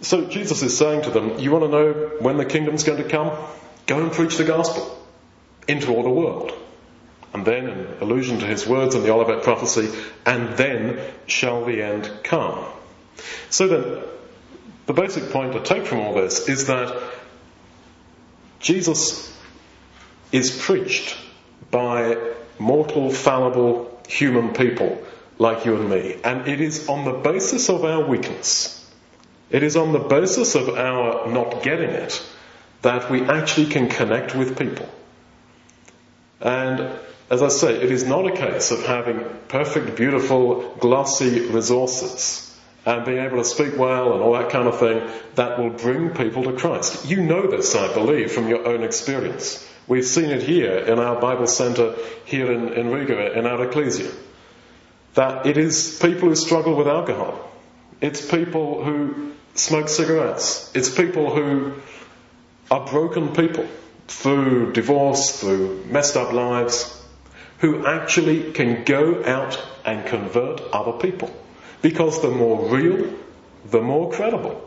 So 0.00 0.26
Jesus 0.26 0.62
is 0.62 0.76
saying 0.76 1.02
to 1.02 1.10
them, 1.10 1.38
you 1.38 1.50
want 1.50 1.64
to 1.64 1.70
know 1.70 1.92
when 2.20 2.36
the 2.36 2.44
kingdom's 2.44 2.84
going 2.84 3.02
to 3.02 3.08
come? 3.08 3.36
Go 3.86 4.00
and 4.00 4.12
preach 4.12 4.36
the 4.36 4.44
gospel 4.44 4.98
into 5.68 5.92
all 5.92 6.02
the 6.02 6.10
world. 6.10 6.52
And 7.32 7.44
then, 7.44 7.68
in 7.68 7.86
allusion 8.00 8.38
to 8.38 8.46
his 8.46 8.66
words 8.66 8.94
in 8.94 9.02
the 9.02 9.10
Olivet 9.10 9.42
prophecy, 9.42 9.90
and 10.24 10.56
then 10.56 11.00
shall 11.26 11.64
the 11.64 11.82
end 11.82 12.10
come. 12.22 12.64
So 13.50 13.66
then, 13.66 14.04
the 14.86 14.92
basic 14.92 15.30
point 15.30 15.52
to 15.54 15.60
take 15.60 15.86
from 15.86 16.00
all 16.00 16.14
this 16.14 16.48
is 16.48 16.66
that 16.66 17.00
Jesus 18.60 19.32
is 20.32 20.56
preached 20.56 21.16
by 21.70 22.32
mortal, 22.58 23.10
fallible, 23.10 24.00
human 24.08 24.52
people 24.52 25.02
like 25.38 25.64
you 25.64 25.76
and 25.76 25.88
me. 25.88 26.18
And 26.22 26.46
it 26.48 26.60
is 26.60 26.88
on 26.88 27.04
the 27.04 27.12
basis 27.12 27.68
of 27.68 27.84
our 27.84 28.04
weakness, 28.04 28.80
it 29.50 29.62
is 29.62 29.76
on 29.76 29.92
the 29.92 29.98
basis 29.98 30.54
of 30.54 30.68
our 30.70 31.30
not 31.30 31.62
getting 31.62 31.90
it, 31.90 32.22
that 32.82 33.10
we 33.10 33.22
actually 33.22 33.66
can 33.66 33.88
connect 33.88 34.34
with 34.34 34.58
people. 34.58 34.88
And 36.40 36.98
as 37.30 37.42
I 37.42 37.48
say, 37.48 37.74
it 37.74 37.90
is 37.90 38.04
not 38.04 38.26
a 38.26 38.36
case 38.36 38.70
of 38.70 38.84
having 38.84 39.24
perfect, 39.48 39.96
beautiful, 39.96 40.74
glossy 40.78 41.48
resources 41.48 42.53
and 42.86 43.04
being 43.04 43.18
able 43.18 43.38
to 43.38 43.44
speak 43.44 43.76
well 43.78 44.12
and 44.12 44.22
all 44.22 44.34
that 44.34 44.50
kind 44.50 44.68
of 44.68 44.78
thing 44.78 45.08
that 45.36 45.58
will 45.58 45.70
bring 45.70 46.10
people 46.10 46.44
to 46.44 46.52
Christ. 46.52 47.06
You 47.06 47.22
know 47.22 47.46
this, 47.46 47.74
I 47.74 47.92
believe, 47.94 48.32
from 48.32 48.48
your 48.48 48.66
own 48.66 48.82
experience. 48.82 49.66
We've 49.86 50.04
seen 50.04 50.30
it 50.30 50.42
here 50.42 50.78
in 50.78 50.98
our 50.98 51.20
Bible 51.20 51.46
Centre 51.46 51.94
here 52.24 52.50
in, 52.52 52.72
in 52.72 52.90
Riga, 52.90 53.38
in 53.38 53.46
our 53.46 53.64
ecclesia. 53.64 54.10
That 55.14 55.46
it 55.46 55.56
is 55.56 55.98
people 56.00 56.28
who 56.28 56.36
struggle 56.36 56.76
with 56.76 56.88
alcohol. 56.88 57.50
It's 58.00 58.28
people 58.28 58.82
who 58.84 59.32
smoke 59.54 59.88
cigarettes. 59.88 60.70
It's 60.74 60.90
people 60.90 61.34
who 61.34 61.74
are 62.70 62.86
broken 62.86 63.34
people 63.34 63.66
through 64.08 64.72
divorce, 64.72 65.40
through 65.40 65.84
messed 65.86 66.16
up 66.16 66.32
lives, 66.32 67.02
who 67.58 67.86
actually 67.86 68.52
can 68.52 68.84
go 68.84 69.24
out 69.24 69.58
and 69.84 70.06
convert 70.06 70.60
other 70.72 70.92
people. 70.92 71.34
Because 71.84 72.22
the 72.22 72.30
more 72.30 72.70
real, 72.70 73.12
the 73.66 73.82
more 73.82 74.10
credible. 74.10 74.66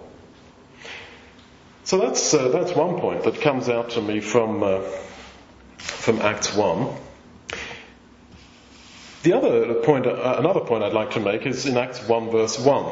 So 1.84 1.98
that's, 1.98 2.32
uh, 2.32 2.50
that's 2.50 2.74
one 2.76 3.00
point 3.00 3.24
that 3.24 3.42
comes 3.42 3.70
out 3.70 3.90
to 3.92 4.02
me 4.04 4.20
from, 4.20 4.62
uh, 4.62 4.82
from 5.80 6.22
Acts 6.22 6.54
1. 6.54 6.88
The 9.24 9.34
other 9.34 9.74
point, 9.82 10.06
uh, 10.06 10.36
another 10.38 10.60
point 10.60 10.84
I'd 10.84 10.94
like 10.94 11.10
to 11.14 11.20
make 11.20 11.48
is 11.48 11.66
in 11.66 11.76
Acts 11.76 12.08
1 12.08 12.30
verse 12.30 12.60
1. 12.60 12.86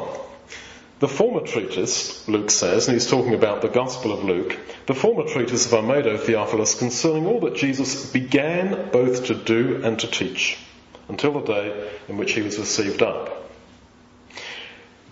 The 0.98 1.06
former 1.06 1.46
treatise, 1.46 2.26
Luke 2.26 2.50
says, 2.50 2.88
and 2.88 2.96
he's 2.96 3.08
talking 3.08 3.34
about 3.34 3.62
the 3.62 3.68
Gospel 3.68 4.12
of 4.12 4.24
Luke, 4.24 4.58
the 4.86 4.94
former 4.94 5.28
treatise 5.28 5.66
of 5.66 5.74
our 5.74 5.82
made, 5.82 6.08
O 6.08 6.16
Theophilus, 6.16 6.74
concerning 6.74 7.28
all 7.28 7.38
that 7.42 7.54
Jesus 7.54 8.10
began 8.10 8.90
both 8.90 9.26
to 9.26 9.36
do 9.36 9.82
and 9.84 10.00
to 10.00 10.08
teach, 10.08 10.58
until 11.08 11.34
the 11.34 11.42
day 11.42 11.90
in 12.08 12.16
which 12.16 12.32
he 12.32 12.42
was 12.42 12.58
received 12.58 13.02
up. 13.02 13.45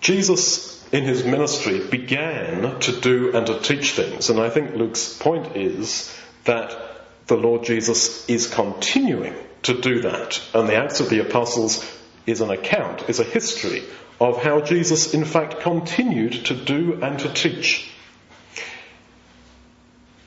Jesus, 0.04 0.86
in 0.92 1.04
his 1.04 1.24
ministry, 1.24 1.80
began 1.80 2.78
to 2.80 3.00
do 3.00 3.34
and 3.34 3.46
to 3.46 3.58
teach 3.60 3.92
things, 3.92 4.28
and 4.28 4.38
I 4.38 4.50
think 4.50 4.74
Luke's 4.74 5.16
point 5.16 5.56
is 5.56 6.14
that 6.44 6.78
the 7.26 7.36
Lord 7.36 7.64
Jesus 7.64 8.28
is 8.28 8.46
continuing 8.46 9.34
to 9.62 9.80
do 9.80 10.02
that, 10.02 10.42
and 10.52 10.68
the 10.68 10.76
Acts 10.76 11.00
of 11.00 11.08
the 11.08 11.20
Apostles 11.20 11.82
is 12.26 12.42
an 12.42 12.50
account, 12.50 13.08
is 13.08 13.18
a 13.18 13.24
history 13.24 13.82
of 14.20 14.42
how 14.42 14.60
Jesus 14.60 15.14
in 15.14 15.24
fact 15.24 15.60
continued 15.60 16.44
to 16.46 16.54
do 16.54 17.00
and 17.02 17.18
to 17.20 17.32
teach. 17.32 17.90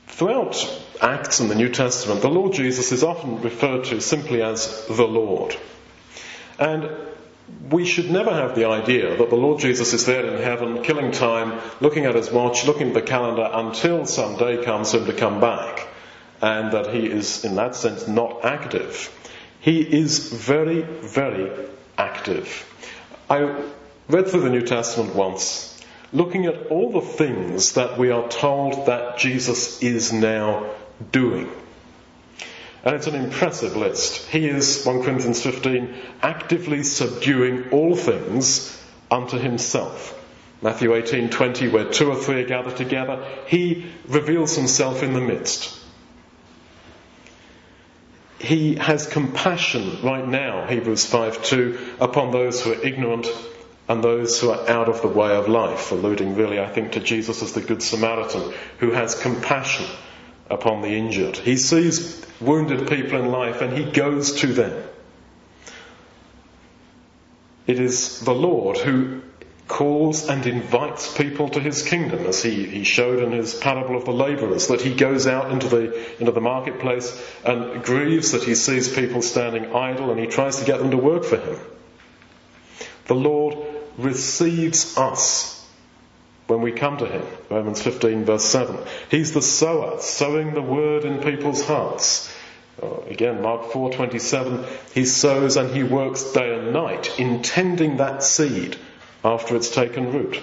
Throughout 0.08 0.56
Acts 1.00 1.38
and 1.38 1.48
the 1.48 1.54
New 1.54 1.68
Testament, 1.68 2.20
the 2.20 2.28
Lord 2.28 2.52
Jesus 2.52 2.90
is 2.90 3.04
often 3.04 3.42
referred 3.42 3.84
to 3.84 4.00
simply 4.00 4.42
as 4.42 4.86
the 4.88 5.06
Lord. 5.06 5.56
And 6.58 6.90
we 7.70 7.84
should 7.84 8.10
never 8.10 8.32
have 8.32 8.54
the 8.54 8.66
idea 8.66 9.16
that 9.16 9.30
the 9.30 9.36
Lord 9.36 9.60
Jesus 9.60 9.92
is 9.92 10.06
there 10.06 10.24
in 10.26 10.42
heaven, 10.42 10.82
killing 10.82 11.12
time, 11.12 11.60
looking 11.80 12.06
at 12.06 12.14
his 12.14 12.30
watch, 12.30 12.66
looking 12.66 12.88
at 12.88 12.94
the 12.94 13.02
calendar 13.02 13.48
until 13.52 14.06
some 14.06 14.36
day 14.36 14.64
comes 14.64 14.94
him 14.94 15.06
to 15.06 15.12
come 15.12 15.40
back, 15.40 15.86
and 16.40 16.72
that 16.72 16.94
he 16.94 17.06
is, 17.06 17.44
in 17.44 17.56
that 17.56 17.74
sense, 17.74 18.08
not 18.08 18.44
active. 18.44 19.12
He 19.60 19.80
is 19.80 20.32
very, 20.32 20.82
very 20.82 21.68
active. 21.96 22.64
I 23.28 23.62
read 24.08 24.28
through 24.28 24.42
the 24.42 24.50
New 24.50 24.62
Testament 24.62 25.14
once, 25.14 25.84
looking 26.12 26.46
at 26.46 26.68
all 26.68 26.92
the 26.92 27.06
things 27.06 27.72
that 27.72 27.98
we 27.98 28.10
are 28.10 28.28
told 28.28 28.86
that 28.86 29.18
Jesus 29.18 29.82
is 29.82 30.12
now 30.12 30.70
doing. 31.12 31.50
And 32.88 32.96
it's 32.96 33.06
an 33.06 33.16
impressive 33.16 33.76
list. 33.76 34.26
He 34.28 34.48
is, 34.48 34.82
1 34.86 35.02
Corinthians 35.02 35.42
15, 35.42 35.94
actively 36.22 36.82
subduing 36.82 37.68
all 37.68 37.94
things 37.94 38.82
unto 39.10 39.36
himself. 39.36 40.18
Matthew 40.62 40.92
18:20 40.92 41.70
where 41.70 41.84
two 41.84 42.10
or 42.10 42.16
three 42.16 42.40
are 42.40 42.46
gathered 42.46 42.76
together, 42.76 43.22
he 43.46 43.84
reveals 44.06 44.56
himself 44.56 45.02
in 45.02 45.12
the 45.12 45.20
midst. 45.20 45.78
He 48.38 48.76
has 48.76 49.06
compassion 49.06 49.98
right 50.02 50.26
now, 50.26 50.66
Hebrews 50.66 51.04
5:2, 51.04 51.76
upon 52.00 52.30
those 52.30 52.62
who 52.62 52.72
are 52.72 52.82
ignorant 52.82 53.30
and 53.86 54.02
those 54.02 54.40
who 54.40 54.48
are 54.48 54.66
out 54.66 54.88
of 54.88 55.02
the 55.02 55.08
way 55.08 55.36
of 55.36 55.46
life, 55.46 55.92
alluding 55.92 56.36
really, 56.36 56.58
I 56.58 56.68
think, 56.68 56.92
to 56.92 57.00
Jesus 57.00 57.42
as 57.42 57.52
the 57.52 57.60
Good 57.60 57.82
Samaritan, 57.82 58.54
who 58.78 58.92
has 58.92 59.14
compassion 59.14 59.84
upon 60.50 60.82
the 60.82 60.88
injured. 60.88 61.36
He 61.36 61.56
sees 61.56 62.24
wounded 62.40 62.88
people 62.88 63.20
in 63.20 63.30
life 63.30 63.60
and 63.60 63.76
he 63.76 63.90
goes 63.90 64.40
to 64.40 64.48
them. 64.48 64.84
It 67.66 67.78
is 67.78 68.20
the 68.20 68.34
Lord 68.34 68.78
who 68.78 69.20
calls 69.66 70.28
and 70.28 70.46
invites 70.46 71.14
people 71.14 71.50
to 71.50 71.60
his 71.60 71.82
kingdom, 71.82 72.24
as 72.24 72.42
he, 72.42 72.64
he 72.64 72.84
showed 72.84 73.22
in 73.22 73.32
his 73.32 73.54
parable 73.54 73.96
of 73.96 74.06
the 74.06 74.12
labourers, 74.12 74.68
that 74.68 74.80
he 74.80 74.94
goes 74.94 75.26
out 75.26 75.52
into 75.52 75.68
the, 75.68 76.18
into 76.18 76.32
the 76.32 76.40
marketplace 76.40 77.22
and 77.44 77.84
grieves 77.84 78.32
that 78.32 78.42
he 78.42 78.54
sees 78.54 78.88
people 78.88 79.20
standing 79.20 79.74
idle 79.74 80.10
and 80.10 80.18
he 80.18 80.26
tries 80.26 80.56
to 80.56 80.64
get 80.64 80.78
them 80.78 80.90
to 80.90 80.96
work 80.96 81.24
for 81.24 81.36
him. 81.36 81.58
The 83.04 83.14
Lord 83.14 83.58
receives 83.98 84.96
us 84.96 85.57
when 86.48 86.62
we 86.62 86.72
come 86.72 86.96
to 86.96 87.06
him. 87.06 87.22
Romans 87.50 87.80
15 87.80 88.24
verse 88.24 88.44
7. 88.44 88.78
He's 89.10 89.32
the 89.32 89.42
sower, 89.42 90.00
sowing 90.00 90.54
the 90.54 90.62
word 90.62 91.04
in 91.04 91.20
people's 91.20 91.64
hearts. 91.64 92.34
Uh, 92.82 93.00
again, 93.08 93.42
Mark 93.42 93.70
4:27, 93.70 94.64
he 94.94 95.04
sows 95.04 95.56
and 95.56 95.74
he 95.74 95.82
works 95.82 96.32
day 96.32 96.54
and 96.54 96.72
night, 96.72 97.18
intending 97.18 97.98
that 97.98 98.22
seed 98.22 98.76
after 99.24 99.56
it's 99.56 99.70
taken 99.70 100.12
root. 100.12 100.40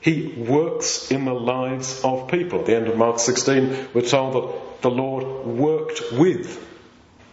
He 0.00 0.28
works 0.28 1.10
in 1.10 1.26
the 1.26 1.34
lives 1.34 2.00
of 2.02 2.28
people. 2.28 2.60
At 2.60 2.66
the 2.66 2.76
end 2.76 2.88
of 2.88 2.96
Mark 2.96 3.18
16, 3.18 3.88
we're 3.92 4.00
told 4.00 4.34
that 4.34 4.82
the 4.82 4.90
Lord 4.90 5.24
worked 5.44 6.12
with 6.12 6.66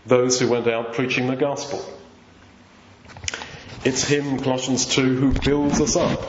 those 0.05 0.39
who 0.39 0.49
went 0.49 0.67
out 0.67 0.93
preaching 0.93 1.27
the 1.27 1.37
gospel. 1.37 1.85
It's 3.85 4.03
Him, 4.03 4.39
Colossians 4.39 4.85
2, 4.87 5.15
who 5.15 5.31
builds 5.31 5.79
us 5.79 5.95
up 5.95 6.21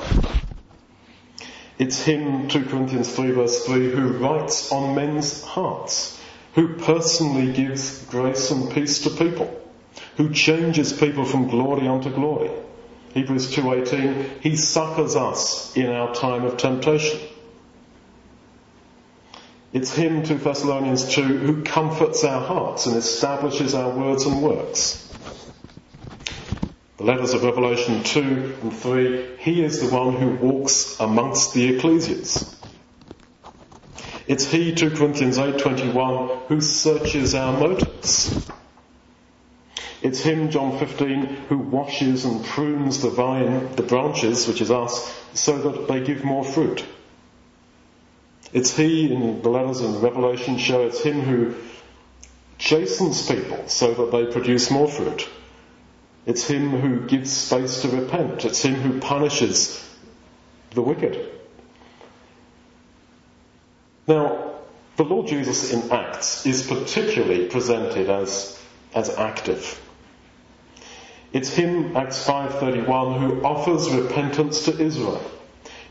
it's 1.78 2.02
him, 2.02 2.48
2 2.48 2.64
Corinthians 2.64 3.14
3 3.14 3.30
verse 3.32 3.64
3, 3.64 3.90
who 3.90 4.18
writes 4.18 4.72
on 4.72 4.94
men's 4.94 5.42
hearts, 5.42 6.20
who 6.54 6.74
personally 6.74 7.52
gives 7.52 8.04
grace 8.06 8.50
and 8.50 8.72
peace 8.72 9.02
to 9.02 9.10
people, 9.10 9.48
who 10.16 10.32
changes 10.32 10.92
people 10.92 11.24
from 11.24 11.48
glory 11.48 11.86
unto 11.86 12.10
glory. 12.10 12.50
Hebrews 13.14 13.54
2.18, 13.54 14.40
he 14.40 14.56
succors 14.56 15.16
us 15.16 15.76
in 15.76 15.90
our 15.90 16.14
time 16.14 16.44
of 16.44 16.56
temptation. 16.56 17.20
It's 19.72 19.94
Him, 19.94 20.22
2 20.22 20.38
Thessalonians 20.38 21.14
2, 21.14 21.22
who 21.22 21.62
comforts 21.62 22.24
our 22.24 22.40
hearts 22.40 22.86
and 22.86 22.96
establishes 22.96 23.74
our 23.74 23.90
words 23.90 24.24
and 24.24 24.42
works. 24.42 25.07
The 26.98 27.04
letters 27.04 27.32
of 27.32 27.44
Revelation 27.44 28.02
2 28.02 28.56
and 28.60 28.76
3, 28.76 29.36
He 29.38 29.62
is 29.62 29.80
the 29.80 29.96
one 29.96 30.16
who 30.16 30.30
walks 30.44 30.98
amongst 30.98 31.54
the 31.54 31.78
ecclesias. 31.78 32.56
It's 34.26 34.50
He, 34.50 34.74
2 34.74 34.90
Corinthians 34.90 35.38
8.21, 35.38 36.48
who 36.48 36.60
searches 36.60 37.36
our 37.36 37.56
motives. 37.56 38.50
It's 40.02 40.18
Him, 40.18 40.50
John 40.50 40.76
15, 40.76 41.26
who 41.48 41.58
washes 41.58 42.24
and 42.24 42.44
prunes 42.44 43.00
the 43.00 43.10
vine, 43.10 43.76
the 43.76 43.84
branches, 43.84 44.48
which 44.48 44.60
is 44.60 44.72
us, 44.72 45.16
so 45.34 45.56
that 45.56 45.86
they 45.86 46.00
give 46.00 46.24
more 46.24 46.44
fruit. 46.44 46.84
It's 48.52 48.76
He 48.76 49.12
in 49.12 49.40
the 49.42 49.48
letters 49.48 49.82
in 49.82 50.00
Revelation 50.00 50.58
show 50.58 50.84
it's 50.84 51.04
Him 51.04 51.20
who 51.20 51.54
chastens 52.58 53.24
people 53.28 53.68
so 53.68 53.94
that 53.94 54.10
they 54.10 54.32
produce 54.32 54.68
more 54.68 54.88
fruit. 54.88 55.28
It's 56.28 56.46
Him 56.46 56.70
who 56.70 57.06
gives 57.06 57.32
space 57.32 57.82
to 57.82 57.88
repent. 57.88 58.44
It's 58.44 58.62
Him 58.62 58.74
who 58.74 59.00
punishes 59.00 59.84
the 60.70 60.82
wicked. 60.82 61.26
Now, 64.06 64.52
the 64.96 65.04
Lord 65.04 65.28
Jesus 65.28 65.72
in 65.72 65.90
Acts 65.90 66.44
is 66.44 66.66
particularly 66.66 67.46
presented 67.46 68.10
as, 68.10 68.60
as 68.94 69.08
active. 69.08 69.80
It's 71.32 71.52
him, 71.52 71.96
Acts 71.96 72.26
5.31, 72.26 73.20
who 73.20 73.44
offers 73.44 73.90
repentance 73.90 74.64
to 74.64 74.80
Israel. 74.80 75.22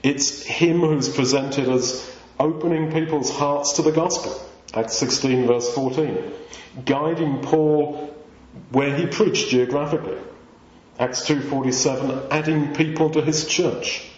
It's 0.04 0.44
him 0.44 0.82
who's 0.82 1.10
presented 1.10 1.70
as 1.70 2.12
opening 2.40 2.92
people's 2.92 3.32
hearts 3.32 3.74
to 3.74 3.82
the 3.82 3.92
gospel. 3.92 4.40
Acts 4.74 4.96
16 4.96 5.48
verse 5.48 5.74
14. 5.74 6.32
Guiding 6.86 7.42
Paul 7.42 8.17
where 8.72 8.96
he 8.96 9.06
preached 9.06 9.50
geographically. 9.50 10.18
Acts 11.00 11.28
2.47, 11.28 12.28
adding 12.32 12.74
people 12.74 13.12
to 13.12 13.22
his 13.22 13.48
church. 13.48 14.10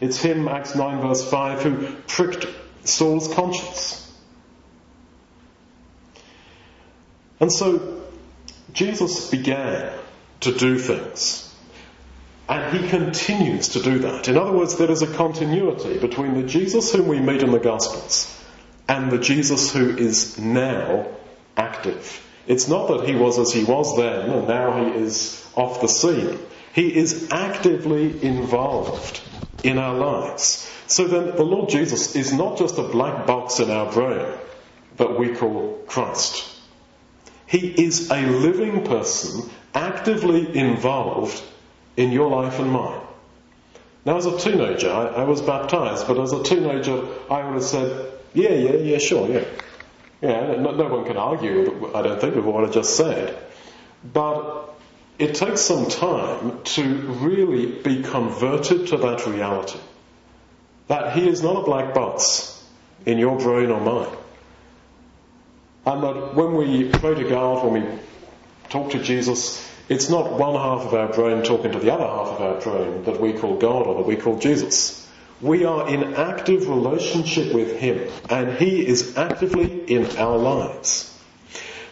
It's 0.00 0.20
him, 0.20 0.46
Acts 0.46 0.74
9 0.74 1.00
verse 1.00 1.28
5, 1.28 1.62
who 1.62 1.94
pricked 2.06 2.46
Saul's 2.84 3.32
conscience. 3.34 4.04
And 7.40 7.52
so, 7.52 8.02
Jesus 8.72 9.30
began 9.30 9.92
to 10.40 10.52
do 10.52 10.78
things. 10.78 11.44
And 12.48 12.78
he 12.78 12.88
continues 12.88 13.68
to 13.70 13.82
do 13.82 13.98
that. 14.00 14.28
In 14.28 14.38
other 14.38 14.52
words, 14.52 14.76
there 14.76 14.90
is 14.90 15.02
a 15.02 15.14
continuity 15.14 15.98
between 15.98 16.34
the 16.34 16.44
Jesus 16.44 16.92
whom 16.92 17.08
we 17.08 17.20
meet 17.20 17.42
in 17.42 17.50
the 17.50 17.58
Gospels 17.58 18.34
and 18.88 19.12
the 19.12 19.18
Jesus 19.18 19.72
who 19.72 19.96
is 19.96 20.38
now 20.38 21.06
active. 21.56 22.24
It's 22.48 22.66
not 22.66 22.88
that 22.88 23.08
he 23.08 23.14
was 23.14 23.38
as 23.38 23.52
he 23.52 23.62
was 23.62 23.96
then 23.96 24.30
and 24.30 24.48
now 24.48 24.84
he 24.84 24.98
is 24.98 25.46
off 25.54 25.80
the 25.80 25.86
scene. 25.86 26.38
He 26.72 26.96
is 26.96 27.28
actively 27.30 28.22
involved 28.22 29.20
in 29.62 29.78
our 29.78 29.94
lives. 29.94 30.70
So 30.86 31.06
then 31.06 31.36
the 31.36 31.44
Lord 31.44 31.68
Jesus 31.68 32.16
is 32.16 32.32
not 32.32 32.58
just 32.58 32.78
a 32.78 32.82
black 32.82 33.26
box 33.26 33.60
in 33.60 33.70
our 33.70 33.92
brain 33.92 34.26
that 34.96 35.18
we 35.18 35.34
call 35.34 35.82
Christ. 35.86 36.48
He 37.46 37.68
is 37.84 38.10
a 38.10 38.22
living 38.22 38.84
person 38.84 39.50
actively 39.74 40.56
involved 40.56 41.42
in 41.96 42.12
your 42.12 42.30
life 42.30 42.58
and 42.58 42.70
mine. 42.70 43.00
Now, 44.04 44.16
as 44.16 44.26
a 44.26 44.38
teenager, 44.38 44.90
I, 44.90 45.06
I, 45.08 45.24
was 45.24 45.42
baptized, 45.42 46.06
but 46.06 46.18
as 46.18 46.32
a 46.32 46.42
teenager, 46.42 47.04
I 47.30 47.44
would 47.44 47.54
have 47.54 47.64
said, 47.64 48.12
yeah, 48.32 48.50
yeah, 48.50 48.76
yeah, 48.76 48.98
sure, 48.98 49.28
yeah. 49.28 49.44
Yeah, 50.20 50.56
no, 50.56 50.72
no 50.72 50.88
one 50.88 51.04
can 51.04 51.16
argue, 51.16 51.92
I 51.94 52.02
don't 52.02 52.20
think, 52.20 52.34
with 52.34 52.44
what 52.44 52.64
I 52.64 52.72
just 52.72 52.96
said. 52.96 53.40
But 54.12 54.74
it 55.18 55.34
takes 55.34 55.60
some 55.60 55.88
time 55.88 56.62
to 56.62 56.82
really 56.84 57.66
be 57.66 58.02
converted 58.02 58.88
to 58.88 58.96
that 58.98 59.26
reality. 59.26 59.78
That 60.88 61.16
He 61.16 61.28
is 61.28 61.42
not 61.42 61.56
a 61.56 61.64
black 61.64 61.94
box 61.94 62.64
in 63.06 63.18
your 63.18 63.38
brain 63.38 63.70
or 63.70 63.80
mine. 63.80 64.16
And 65.86 66.02
that 66.02 66.34
when 66.34 66.54
we 66.54 66.88
pray 66.88 67.14
to 67.14 67.28
God, 67.28 67.64
when 67.64 67.82
we 67.82 67.98
talk 68.68 68.90
to 68.92 69.02
Jesus, 69.02 69.66
it's 69.88 70.10
not 70.10 70.32
one 70.32 70.54
half 70.54 70.86
of 70.86 70.94
our 70.94 71.12
brain 71.12 71.42
talking 71.44 71.72
to 71.72 71.78
the 71.78 71.92
other 71.92 72.04
half 72.04 72.38
of 72.38 72.42
our 72.42 72.60
brain 72.60 73.04
that 73.04 73.20
we 73.20 73.32
call 73.32 73.56
God 73.56 73.86
or 73.86 73.94
that 73.96 74.06
we 74.06 74.16
call 74.16 74.38
Jesus. 74.38 75.07
We 75.40 75.64
are 75.64 75.88
in 75.88 76.14
active 76.14 76.68
relationship 76.68 77.54
with 77.54 77.76
Him 77.78 78.10
and 78.28 78.58
He 78.58 78.86
is 78.86 79.16
actively 79.16 79.84
in 79.84 80.16
our 80.16 80.36
lives. 80.36 81.16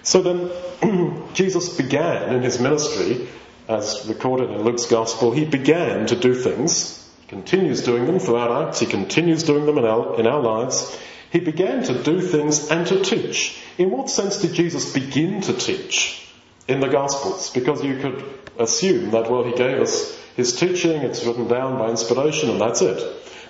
So 0.03 0.23
then, 0.23 1.31
Jesus 1.35 1.77
began 1.77 2.35
in 2.35 2.43
His 2.43 2.61
ministry, 2.61 3.29
as 3.69 4.07
recorded 4.09 4.51
in 4.51 4.63
Luke's 4.63 4.87
Gospel, 4.87 5.33
He 5.33 5.45
began 5.45 6.07
to 6.07 6.17
do 6.17 6.35
things, 6.35 7.09
continues 7.29 7.83
doing 7.83 8.07
them 8.07 8.19
throughout 8.19 8.69
Acts, 8.69 8.81
He 8.81 8.87
continues 8.87 9.43
doing 9.43 9.67
them 9.67 9.79
in 9.79 9.85
our, 9.85 10.19
in 10.19 10.27
our 10.27 10.41
lives. 10.41 10.99
He 11.31 11.41
began 11.41 11.83
to 11.85 12.03
do 12.03 12.21
things 12.21 12.71
and 12.71 12.87
to 12.87 13.03
teach. 13.03 13.61
In 13.79 13.91
what 13.91 14.09
sense 14.09 14.41
did 14.41 14.55
Jesus 14.55 14.93
begin 14.93 15.41
to 15.43 15.53
teach? 15.53 16.26
In 16.69 16.81
the 16.81 16.89
Gospels 16.89 17.51
because 17.51 17.85
you 17.85 17.99
could 17.99 18.25
assume 18.59 19.11
that, 19.11 19.31
well, 19.31 19.45
he 19.45 19.53
gave 19.53 19.81
us 19.81 20.19
his 20.37 20.55
teaching, 20.57 21.03
it's 21.03 21.25
written 21.25 21.49
down 21.49 21.79
by 21.79 21.91
inspiration, 21.91 22.51
and 22.51 22.61
that's 22.61 22.83
it. 22.83 23.01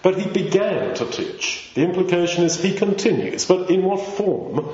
But 0.02 0.18
he 0.20 0.30
began 0.30 0.94
to 0.94 1.06
teach. 1.06 1.72
The 1.74 1.82
implication 1.82 2.44
is 2.44 2.60
he 2.60 2.74
continues. 2.74 3.44
But 3.44 3.70
in 3.70 3.82
what 3.82 4.00
form, 4.00 4.68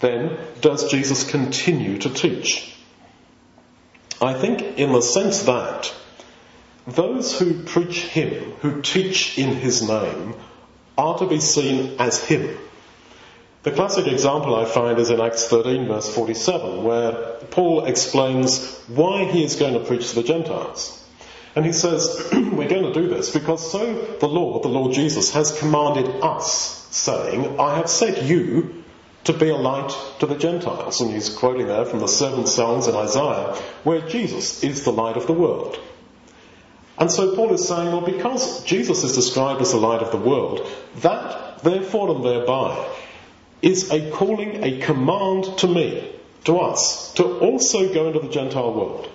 then, 0.00 0.36
does 0.60 0.90
Jesus 0.90 1.30
continue 1.30 1.98
to 1.98 2.10
teach? 2.10 2.74
I 4.20 4.34
think 4.34 4.78
in 4.78 4.92
the 4.92 5.00
sense 5.00 5.42
that 5.42 5.94
those 6.86 7.38
who 7.38 7.62
preach 7.62 8.02
him, 8.02 8.52
who 8.62 8.82
teach 8.82 9.38
in 9.38 9.56
his 9.56 9.86
name, 9.86 10.34
are 10.98 11.18
to 11.18 11.26
be 11.26 11.40
seen 11.40 11.96
as 11.98 12.22
him. 12.24 12.56
The 13.64 13.70
classic 13.70 14.06
example 14.06 14.54
I 14.54 14.66
find 14.66 14.98
is 14.98 15.08
in 15.08 15.22
Acts 15.22 15.48
13 15.48 15.88
verse 15.88 16.14
47 16.14 16.84
where 16.84 17.12
Paul 17.50 17.86
explains 17.86 18.62
why 18.88 19.24
he 19.24 19.42
is 19.42 19.56
going 19.56 19.72
to 19.72 19.80
preach 19.80 20.10
to 20.10 20.16
the 20.16 20.22
Gentiles. 20.22 21.02
And 21.56 21.64
he 21.64 21.72
says, 21.72 22.28
we're 22.32 22.68
going 22.68 22.92
to 22.92 22.92
do 22.92 23.08
this 23.08 23.30
because 23.30 23.72
so 23.72 24.16
the 24.20 24.28
Lord, 24.28 24.64
the 24.64 24.68
Lord 24.68 24.92
Jesus, 24.92 25.32
has 25.32 25.58
commanded 25.58 26.06
us, 26.22 26.86
saying, 26.90 27.58
I 27.58 27.76
have 27.76 27.88
set 27.88 28.24
you 28.24 28.84
to 29.24 29.32
be 29.32 29.48
a 29.48 29.56
light 29.56 29.96
to 30.18 30.26
the 30.26 30.36
Gentiles. 30.36 31.00
And 31.00 31.10
he's 31.10 31.30
quoting 31.30 31.66
there 31.66 31.86
from 31.86 32.00
the 32.00 32.06
servant 32.06 32.48
songs 32.48 32.86
in 32.86 32.94
Isaiah, 32.94 33.54
where 33.82 34.06
Jesus 34.06 34.62
is 34.62 34.84
the 34.84 34.92
light 34.92 35.16
of 35.16 35.26
the 35.26 35.32
world. 35.32 35.80
And 36.98 37.10
so 37.10 37.34
Paul 37.34 37.54
is 37.54 37.66
saying, 37.66 37.92
well, 37.92 38.02
because 38.02 38.62
Jesus 38.64 39.04
is 39.04 39.14
described 39.14 39.62
as 39.62 39.72
the 39.72 39.78
light 39.78 40.02
of 40.02 40.10
the 40.10 40.18
world, 40.18 40.70
that 40.96 41.62
therefore 41.62 42.14
and 42.14 42.22
thereby 42.22 42.90
is 43.64 43.90
a 43.90 44.10
calling, 44.10 44.62
a 44.62 44.78
command 44.78 45.56
to 45.58 45.66
me, 45.66 46.12
to 46.44 46.58
us, 46.58 47.14
to 47.14 47.24
also 47.38 47.92
go 47.94 48.08
into 48.08 48.20
the 48.20 48.28
Gentile 48.28 48.74
world. 48.74 49.10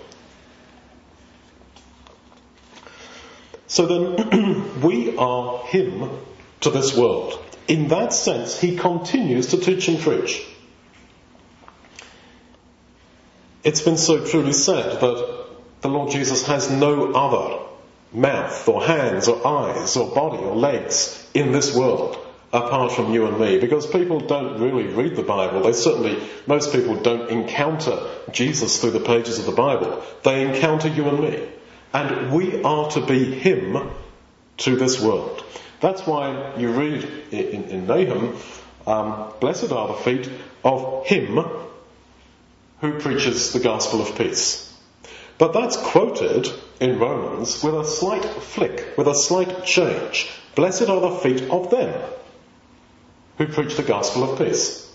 So 3.67 3.85
then, 3.85 4.81
we 4.81 5.15
are 5.17 5.59
Him 5.65 6.09
to 6.61 6.71
this 6.71 6.97
world. 6.97 7.39
In 7.67 7.89
that 7.89 8.11
sense, 8.11 8.59
He 8.59 8.75
continues 8.75 9.47
to 9.47 9.57
teach 9.57 9.87
and 9.87 9.99
preach. 9.99 10.43
It's 13.63 13.81
been 13.81 13.97
so 13.97 14.25
truly 14.25 14.53
said 14.53 14.99
that 14.99 15.45
the 15.81 15.89
Lord 15.89 16.09
Jesus 16.09 16.47
has 16.47 16.71
no 16.71 17.11
other 17.13 17.63
mouth 18.11 18.67
or 18.67 18.83
hands 18.83 19.27
or 19.27 19.45
eyes 19.45 19.95
or 19.95 20.09
body 20.15 20.37
or 20.37 20.55
legs 20.55 21.23
in 21.35 21.51
this 21.51 21.75
world 21.75 22.17
apart 22.51 22.91
from 22.91 23.13
you 23.13 23.27
and 23.27 23.39
me 23.39 23.59
because 23.59 23.85
people 23.85 24.19
don't 24.19 24.59
really 24.59 24.87
read 24.87 25.15
the 25.15 25.23
Bible. 25.23 25.61
They 25.61 25.73
certainly, 25.73 26.21
most 26.47 26.71
people 26.71 26.95
don't 26.95 27.29
encounter 27.29 28.09
Jesus 28.31 28.81
through 28.81 28.91
the 28.91 28.99
pages 28.99 29.39
of 29.39 29.45
the 29.45 29.51
Bible. 29.51 30.03
They 30.23 30.47
encounter 30.47 30.87
you 30.87 31.07
and 31.09 31.19
me. 31.19 31.47
And 31.93 32.31
we 32.31 32.63
are 32.63 32.89
to 32.91 33.05
be 33.05 33.23
Him 33.23 33.91
to 34.57 34.75
this 34.75 34.99
world. 34.99 35.43
That's 35.79 36.05
why 36.05 36.55
you 36.57 36.71
read 36.71 37.03
in, 37.31 37.63
in 37.65 37.87
Nahum, 37.87 38.35
um, 38.85 39.33
blessed 39.39 39.71
are 39.71 39.89
the 39.89 39.93
feet 39.93 40.29
of 40.63 41.05
Him 41.05 41.39
who 42.81 42.99
preaches 42.99 43.53
the 43.53 43.59
gospel 43.59 44.01
of 44.01 44.17
peace. 44.17 44.65
But 45.37 45.53
that's 45.53 45.77
quoted 45.77 46.49
in 46.79 46.99
Romans 46.99 47.63
with 47.63 47.75
a 47.75 47.85
slight 47.85 48.25
flick, 48.25 48.97
with 48.97 49.07
a 49.07 49.15
slight 49.15 49.65
change. 49.65 50.29
Blessed 50.55 50.89
are 50.89 50.99
the 50.99 51.11
feet 51.11 51.49
of 51.49 51.69
them 51.69 51.93
who 53.39 53.47
preach 53.47 53.75
the 53.75 53.83
gospel 53.83 54.31
of 54.31 54.37
peace. 54.37 54.85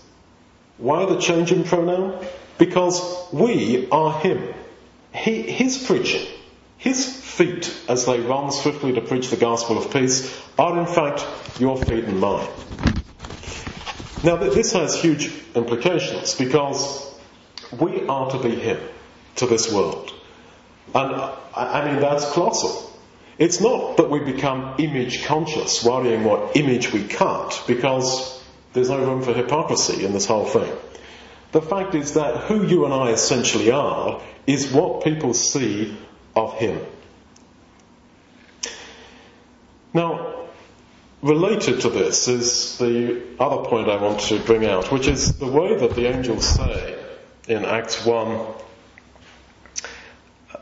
Why 0.77 1.05
the 1.05 1.19
change 1.19 1.51
in 1.51 1.63
pronoun? 1.63 2.23
Because 2.59 3.01
we 3.33 3.89
are 3.89 4.17
Him. 4.19 4.53
He, 5.13 5.41
his 5.41 5.77
preaching, 5.79 6.25
His 6.77 7.05
feet 7.05 7.75
as 7.89 8.05
they 8.05 8.19
run 8.19 8.51
swiftly 8.51 8.93
to 8.93 9.01
preach 9.01 9.29
the 9.29 9.35
gospel 9.35 9.77
of 9.79 9.91
peace 9.91 10.39
are 10.59 10.79
in 10.79 10.85
fact 10.85 11.25
your 11.59 11.75
feet 11.75 12.03
and 12.03 12.19
mine. 12.19 12.47
Now, 14.23 14.35
this 14.37 14.73
has 14.73 14.95
huge 15.01 15.31
implications 15.55 16.35
because 16.35 17.13
we 17.79 18.05
are 18.07 18.29
to 18.31 18.39
be 18.39 18.55
Him 18.55 18.79
to 19.37 19.47
this 19.47 19.73
world. 19.73 20.13
And 20.93 21.15
I 21.55 21.91
mean, 21.91 21.99
that's 21.99 22.31
colossal. 22.31 22.94
It's 23.37 23.59
not 23.59 23.97
that 23.97 24.09
we 24.09 24.19
become 24.19 24.75
image 24.77 25.25
conscious, 25.25 25.83
worrying 25.83 26.23
what 26.23 26.55
image 26.55 26.93
we 26.93 27.03
cut, 27.03 27.63
because 27.67 28.41
there's 28.73 28.89
no 28.89 28.99
room 28.99 29.23
for 29.23 29.33
hypocrisy 29.33 30.05
in 30.05 30.13
this 30.13 30.25
whole 30.25 30.45
thing. 30.45 30.73
The 31.51 31.61
fact 31.61 31.95
is 31.95 32.13
that 32.13 32.45
who 32.45 32.65
you 32.65 32.85
and 32.85 32.93
I 32.93 33.11
essentially 33.11 33.71
are 33.71 34.21
is 34.47 34.71
what 34.71 35.03
people 35.03 35.33
see 35.33 35.97
of 36.35 36.53
Him. 36.57 36.79
Now, 39.93 40.47
related 41.21 41.81
to 41.81 41.89
this 41.89 42.27
is 42.27 42.77
the 42.77 43.21
other 43.39 43.67
point 43.67 43.89
I 43.89 44.01
want 44.01 44.19
to 44.21 44.39
bring 44.39 44.65
out, 44.65 44.91
which 44.91 45.07
is 45.07 45.37
the 45.37 45.47
way 45.47 45.75
that 45.75 45.95
the 45.95 46.07
angels 46.07 46.45
say 46.45 47.01
in 47.47 47.65
Acts 47.65 48.05
1, 48.05 48.45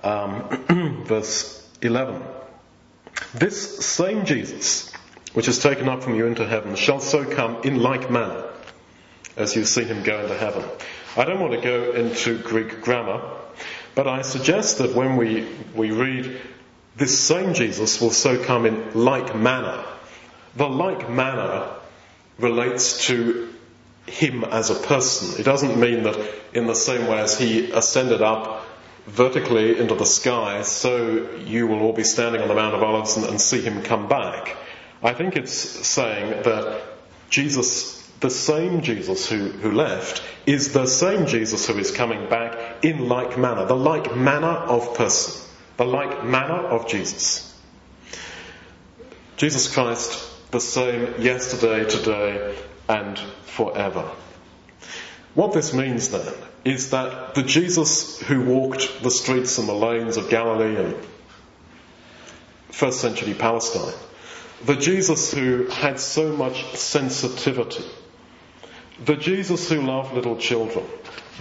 um, 0.04 1.04
verse 1.08 1.68
11. 1.82 2.22
This 3.34 3.86
same 3.86 4.26
Jesus, 4.26 4.92
which 5.34 5.48
is 5.48 5.60
taken 5.60 5.90
up 5.90 6.04
from 6.04 6.16
you 6.16 6.26
into 6.26 6.46
heaven, 6.46 6.76
shall 6.76 7.00
so 7.00 7.26
come 7.26 7.64
in 7.64 7.82
like 7.82 8.10
manner 8.10 8.50
as 9.36 9.56
you've 9.56 9.68
seen 9.68 9.86
him 9.86 10.04
go 10.04 10.22
into 10.22 10.38
heaven. 10.38 10.64
I 11.18 11.26
don't 11.26 11.40
want 11.40 11.54
to 11.54 11.62
go 11.62 11.94
into 11.94 12.38
Greek 12.40 12.82
grammar, 12.82 13.22
but 13.96 14.08
I 14.08 14.22
suggest 14.22 14.80
that 14.80 14.96
when 14.96 15.18
we, 15.18 15.48
we 15.76 15.92
read 15.92 16.40
this 16.96 17.20
same 17.20 17.54
Jesus 17.54 18.00
will 18.02 18.12
so 18.12 18.44
come 18.44 18.66
in 18.66 18.94
like 18.94 19.36
manner, 19.36 19.84
the 20.56 20.68
like 20.68 21.10
manner 21.10 21.70
relates 22.38 23.08
to 23.08 23.52
him 24.06 24.44
as 24.44 24.70
a 24.70 24.76
person. 24.76 25.40
It 25.40 25.44
doesn't 25.44 25.80
mean 25.80 26.04
that 26.04 26.18
in 26.54 26.68
the 26.68 26.76
same 26.76 27.08
way 27.08 27.20
as 27.20 27.38
he 27.38 27.72
ascended 27.72 28.22
up 28.22 28.66
vertically 29.06 29.80
into 29.80 29.96
the 29.96 30.06
sky, 30.06 30.62
so 30.62 31.30
you 31.46 31.68
will 31.68 31.82
all 31.82 31.94
be 31.94 32.04
standing 32.04 32.42
on 32.42 32.48
the 32.48 32.56
Mount 32.56 32.76
of 32.76 32.84
Olives 32.84 33.18
and, 33.18 33.26
and 33.26 33.40
see 33.40 33.62
him 33.62 33.82
come 33.84 34.08
back. 34.08 34.56
I 35.02 35.14
think 35.14 35.36
it's 35.36 35.54
saying 35.54 36.44
that 36.44 36.82
Jesus, 37.30 38.02
the 38.22 38.30
same 38.30 38.82
Jesus 38.82 39.30
who, 39.30 39.50
who 39.50 39.72
left, 39.72 40.24
is 40.46 40.72
the 40.72 40.86
same 40.86 41.26
Jesus 41.26 41.68
who 41.68 41.78
is 41.78 41.92
coming 41.92 42.30
back 42.30 42.84
in 42.84 43.10
like 43.10 43.38
manner, 43.38 43.66
the 43.66 43.76
like 43.76 44.16
manner 44.16 44.48
of 44.48 44.96
person, 44.96 45.50
the 45.78 45.86
like 45.86 46.24
manner 46.24 46.68
of 46.68 46.88
Jesus. 46.88 47.50
Jesus 49.36 49.74
Christ, 49.74 50.52
the 50.52 50.62
same 50.62 51.22
yesterday, 51.22 51.90
today, 51.90 52.56
and 52.88 53.20
forever. 53.46 54.10
What 55.34 55.54
this 55.54 55.74
means 55.74 56.10
then 56.10 56.34
is 56.66 56.92
that 56.92 57.36
the 57.36 57.44
Jesus 57.44 58.20
who 58.20 58.42
walked 58.42 59.04
the 59.04 59.12
streets 59.12 59.58
and 59.58 59.68
the 59.68 59.74
lanes 59.74 60.18
of 60.18 60.30
Galilee 60.30 60.78
and 60.78 60.96
first 62.70 63.02
century 63.02 63.34
Palestine, 63.34 63.94
the 64.66 64.76
Jesus 64.76 65.34
who 65.34 65.68
had 65.68 66.00
so 66.00 66.36
much 66.36 66.76
sensitivity, 66.76 67.84
the 69.04 69.16
Jesus 69.16 69.70
who 69.70 69.82
loved 69.82 70.14
little 70.14 70.38
children, 70.38 70.86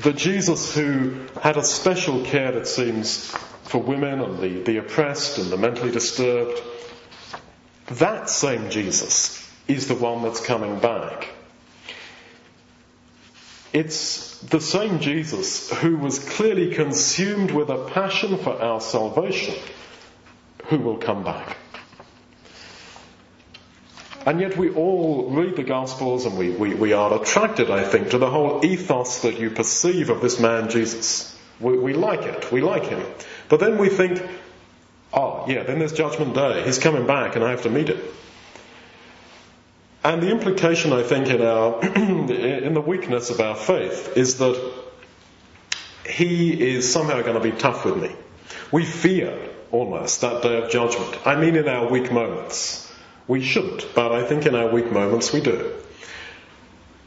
the 0.02 0.12
Jesus 0.12 0.74
who 0.74 1.14
had 1.40 1.56
a 1.56 1.62
special 1.62 2.24
care, 2.24 2.52
it 2.56 2.66
seems, 2.66 3.30
for 3.64 3.80
women 3.80 4.20
and 4.20 4.38
the, 4.38 4.62
the 4.62 4.78
oppressed 4.78 5.38
and 5.38 5.50
the 5.50 5.56
mentally 5.56 5.92
disturbed, 5.92 6.60
that 7.86 8.28
same 8.28 8.70
Jesus 8.70 9.48
is 9.68 9.86
the 9.88 9.94
one 9.94 10.22
that's 10.22 10.44
coming 10.44 10.78
back. 10.80 11.28
It's 13.72 14.38
the 14.40 14.60
same 14.60 15.00
Jesus 15.00 15.70
who 15.70 15.96
was 15.96 16.18
clearly 16.18 16.74
consumed 16.74 17.50
with 17.52 17.70
a 17.70 17.88
passion 17.88 18.36
for 18.36 18.60
our 18.60 18.80
salvation 18.80 19.54
who 20.66 20.78
will 20.78 20.98
come 20.98 21.24
back. 21.24 21.56
And 24.24 24.40
yet 24.40 24.56
we 24.56 24.70
all 24.70 25.30
read 25.30 25.56
the 25.56 25.64
Gospels 25.64 26.26
and 26.26 26.38
we, 26.38 26.50
we, 26.50 26.74
we 26.74 26.92
are 26.92 27.20
attracted, 27.20 27.70
I 27.70 27.82
think, 27.82 28.10
to 28.10 28.18
the 28.18 28.30
whole 28.30 28.64
ethos 28.64 29.22
that 29.22 29.40
you 29.40 29.50
perceive 29.50 30.10
of 30.10 30.20
this 30.20 30.38
man 30.38 30.70
Jesus. 30.70 31.36
We, 31.58 31.76
we 31.76 31.92
like 31.94 32.22
it. 32.22 32.52
We 32.52 32.60
like 32.60 32.84
him. 32.84 33.04
But 33.48 33.58
then 33.58 33.78
we 33.78 33.88
think, 33.88 34.22
oh, 35.12 35.44
yeah, 35.48 35.64
then 35.64 35.78
there's 35.78 35.92
Judgment 35.92 36.34
Day. 36.34 36.62
He's 36.64 36.78
coming 36.78 37.06
back 37.06 37.34
and 37.36 37.44
I 37.44 37.50
have 37.50 37.62
to 37.62 37.70
meet 37.70 37.88
him. 37.88 38.00
And 40.04 40.22
the 40.22 40.30
implication, 40.30 40.92
I 40.92 41.02
think, 41.02 41.28
in 41.28 41.42
our 41.42 41.80
in 41.96 42.74
the 42.74 42.80
weakness 42.80 43.30
of 43.30 43.40
our 43.40 43.54
faith 43.54 44.16
is 44.16 44.38
that 44.38 44.72
he 46.08 46.74
is 46.74 46.92
somehow 46.92 47.22
going 47.22 47.34
to 47.34 47.40
be 47.40 47.52
tough 47.52 47.84
with 47.84 47.96
me. 47.96 48.14
We 48.72 48.84
fear 48.84 49.50
almost 49.70 50.20
that 50.20 50.42
day 50.42 50.60
of 50.62 50.70
judgment. 50.70 51.26
I 51.26 51.36
mean, 51.36 51.56
in 51.56 51.68
our 51.68 51.88
weak 51.88 52.10
moments. 52.12 52.92
We 53.28 53.40
shouldn't, 53.40 53.94
but 53.94 54.10
I 54.10 54.24
think 54.24 54.46
in 54.46 54.56
our 54.56 54.68
weak 54.68 54.90
moments 54.90 55.32
we 55.32 55.40
do. 55.40 55.72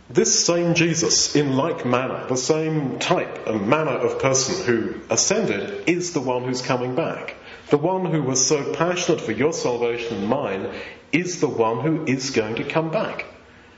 This 0.09 0.45
same 0.45 0.75
Jesus, 0.75 1.35
in 1.35 1.57
like 1.57 1.85
manner, 1.85 2.25
the 2.27 2.37
same 2.37 2.99
type 2.99 3.47
and 3.47 3.67
manner 3.67 3.91
of 3.91 4.19
person 4.19 4.65
who 4.65 5.01
ascended, 5.09 5.89
is 5.89 6.13
the 6.13 6.21
one 6.21 6.43
who's 6.45 6.61
coming 6.61 6.95
back. 6.95 7.35
The 7.69 7.77
one 7.77 8.05
who 8.05 8.21
was 8.21 8.45
so 8.45 8.73
passionate 8.73 9.19
for 9.19 9.31
your 9.31 9.51
salvation 9.51 10.17
and 10.17 10.27
mine 10.27 10.71
is 11.15 11.39
the 11.39 11.47
one 11.47 11.79
who 11.79 12.05
is 12.05 12.31
going 12.31 12.55
to 12.55 12.63
come 12.63 12.91
back. 12.91 13.25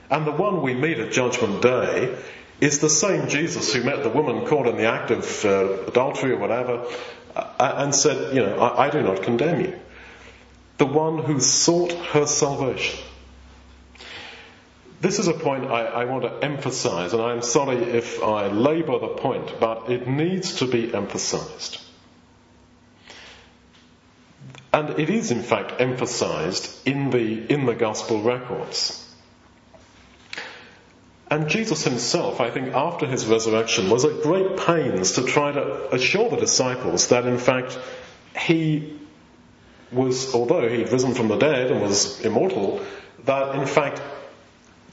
And 0.10 0.26
the 0.26 0.32
one 0.32 0.62
we 0.62 0.74
meet 0.74 1.00
at 1.00 1.12
Judgment 1.12 1.62
Day 1.62 2.18
is 2.60 2.80
the 2.80 2.90
same 2.90 3.30
Jesus 3.30 3.74
who 3.74 3.84
met 3.84 4.04
the 4.04 4.10
woman 4.10 4.48
caught 4.48 4.68
in 4.68 4.78
the 4.78 4.88
act 4.88 5.12
of 5.12 5.46
uh, 5.46 5.84
adultery 5.88 6.32
or 6.32 6.38
whatever 6.38 6.86
uh, 7.36 7.74
and 7.78 7.94
said, 7.94 8.34
you 8.34 8.42
know, 8.42 8.58
I, 8.58 8.88
I 8.88 8.90
do 8.90 9.02
not 9.04 9.22
condemn 9.22 9.62
you. 9.62 9.80
The 10.78 10.88
one 10.88 11.20
who 11.20 11.40
sought 11.40 11.92
her 11.92 12.26
salvation. 12.26 13.00
This 15.00 15.20
is 15.20 15.28
a 15.28 15.34
point 15.34 15.66
I, 15.66 15.86
I, 15.86 16.06
want 16.06 16.24
to 16.24 16.44
emphasize, 16.44 17.14
and 17.14 17.22
I'm 17.22 17.44
sorry 17.44 17.78
if 17.78 18.24
I 18.24 18.48
labour 18.48 18.98
the 18.98 19.10
point, 19.10 19.60
but 19.60 19.92
it 19.92 20.08
needs 20.08 20.56
to 20.56 20.66
be 20.66 20.92
emphasized. 20.92 21.80
And 24.74 25.00
it 25.00 25.10
is 25.10 25.32
in 25.32 25.42
fact 25.42 25.80
emphasized 25.80 26.88
in 26.88 27.10
the, 27.10 27.52
in 27.52 27.66
the 27.66 27.76
gospel 27.76 28.22
records. 28.22 29.04
And 31.30 31.50
Jesus 31.50 31.84
himself, 31.84 32.40
I 32.40 32.52
think, 32.52 32.74
after 32.74 33.06
his 33.06 33.26
resurrection, 33.26 33.90
was 33.90 34.06
at 34.06 34.22
great 34.22 34.58
pains 34.58 35.14
to 35.14 35.24
try 35.24 35.52
to 35.52 35.94
assure 35.94 36.30
the 36.30 36.38
disciples 36.38 37.08
that 37.10 37.26
in 37.26 37.38
fact 37.38 37.78
he 38.40 38.98
was, 39.92 40.34
although 40.34 40.68
he'd 40.70 40.92
risen 40.92 41.14
from 41.14 41.28
the 41.28 41.38
dead 41.38 41.72
and 41.72 41.82
was 41.82 42.22
immortal, 42.22 42.82
that 43.26 43.56
in 43.56 43.66
fact 43.66 44.02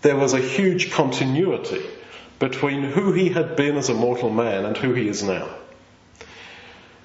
there 0.02 0.16
was 0.16 0.34
a 0.34 0.40
huge 0.40 0.92
continuity 0.92 1.84
between 2.38 2.82
who 2.82 3.12
he 3.12 3.28
had 3.28 3.56
been 3.56 3.76
as 3.76 3.88
a 3.88 3.94
mortal 3.94 4.30
man 4.30 4.64
and 4.64 4.76
who 4.76 4.92
he 4.92 5.08
is 5.08 5.22
now. 5.22 5.48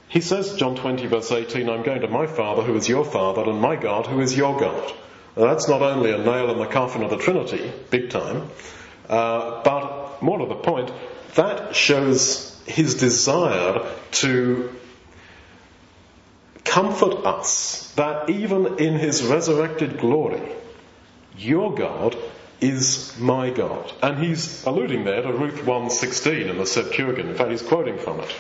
He 0.10 0.22
says, 0.22 0.56
John 0.56 0.76
20 0.76 1.06
verse 1.06 1.32
18, 1.32 1.69
I'm 1.69 1.84
going 1.84 2.02
to 2.02 2.08
my 2.08 2.26
Father 2.26 2.63
who 2.63 2.76
is 2.76 2.89
your 2.89 3.06
Father 3.06 3.43
and 3.43 3.62
my 3.62 3.76
God 3.76 4.08
who 4.08 4.19
is 4.19 4.36
your 4.36 4.60
God. 4.60 4.91
Now 5.38 5.45
that's 5.45 5.69
not 5.69 5.82
only 5.82 6.12
a 6.12 6.17
nail 6.17 6.50
in 6.52 6.58
the 6.58 6.65
coffin 6.65 7.04
of 7.04 7.12
the 7.12 7.17
Trinity, 7.17 7.72
big 7.91 8.10
time, 8.10 8.50
uh, 9.08 9.62
but 9.63 10.22
more 10.22 10.39
to 10.39 10.48
the 10.48 10.56
point, 10.56 10.91
that 11.36 11.76
shows 11.76 12.60
his 12.65 12.95
desire 12.95 13.86
to 14.12 14.76
comfort 16.63 17.26
us 17.26 17.91
that 17.95 18.30
even 18.30 18.80
in 18.80 18.95
his 18.95 19.24
resurrected 19.24 20.00
glory, 20.00 20.41
your 21.38 21.74
God 21.74 22.17
is 22.62 23.17
my 23.19 23.50
God. 23.50 23.91
And 24.02 24.24
he's 24.24 24.65
alluding 24.65 25.04
there 25.04 25.22
to 25.22 25.32
Ruth 25.32 25.62
1.16 25.62 26.50
in 26.50 26.58
the 26.58 26.65
Septuagint. 26.65 27.30
In 27.30 27.36
fact, 27.36 27.52
he's 27.52 27.62
quoting 27.62 27.98
from 27.98 28.19
it. 28.19 28.36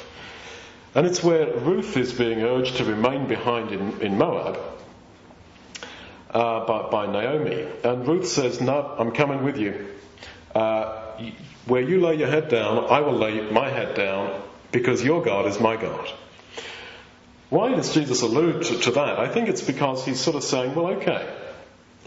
And 0.95 1.05
it's 1.05 1.23
where 1.23 1.53
Ruth 1.57 1.95
is 1.97 2.13
being 2.13 2.41
urged 2.41 2.77
to 2.77 2.85
remain 2.85 3.27
behind 3.27 3.71
in, 3.71 4.01
in 4.01 4.17
Moab 4.17 4.59
uh, 6.31 6.65
by, 6.65 6.89
by, 6.89 7.05
Naomi. 7.05 7.67
And 7.83 8.07
Ruth 8.07 8.27
says, 8.27 8.59
No, 8.59 8.95
I'm 8.97 9.11
coming 9.11 9.43
with 9.43 9.57
you. 9.57 9.87
Uh, 10.53 11.21
where 11.65 11.81
you 11.81 12.01
lay 12.01 12.15
your 12.15 12.27
head 12.27 12.49
down, 12.49 12.85
I 12.89 13.01
will 13.01 13.17
lay 13.17 13.39
my 13.51 13.69
head 13.69 13.95
down 13.95 14.41
because 14.71 15.03
your 15.03 15.21
God 15.23 15.45
is 15.45 15.59
my 15.59 15.75
God. 15.75 16.11
Why 17.49 17.69
does 17.69 17.93
Jesus 17.93 18.21
allude 18.21 18.63
to, 18.63 18.77
to 18.79 18.91
that? 18.91 19.19
I 19.19 19.27
think 19.27 19.49
it's 19.49 19.61
because 19.61 20.05
he's 20.05 20.19
sort 20.19 20.35
of 20.35 20.43
saying, 20.43 20.75
well, 20.75 20.87
okay, 20.97 21.27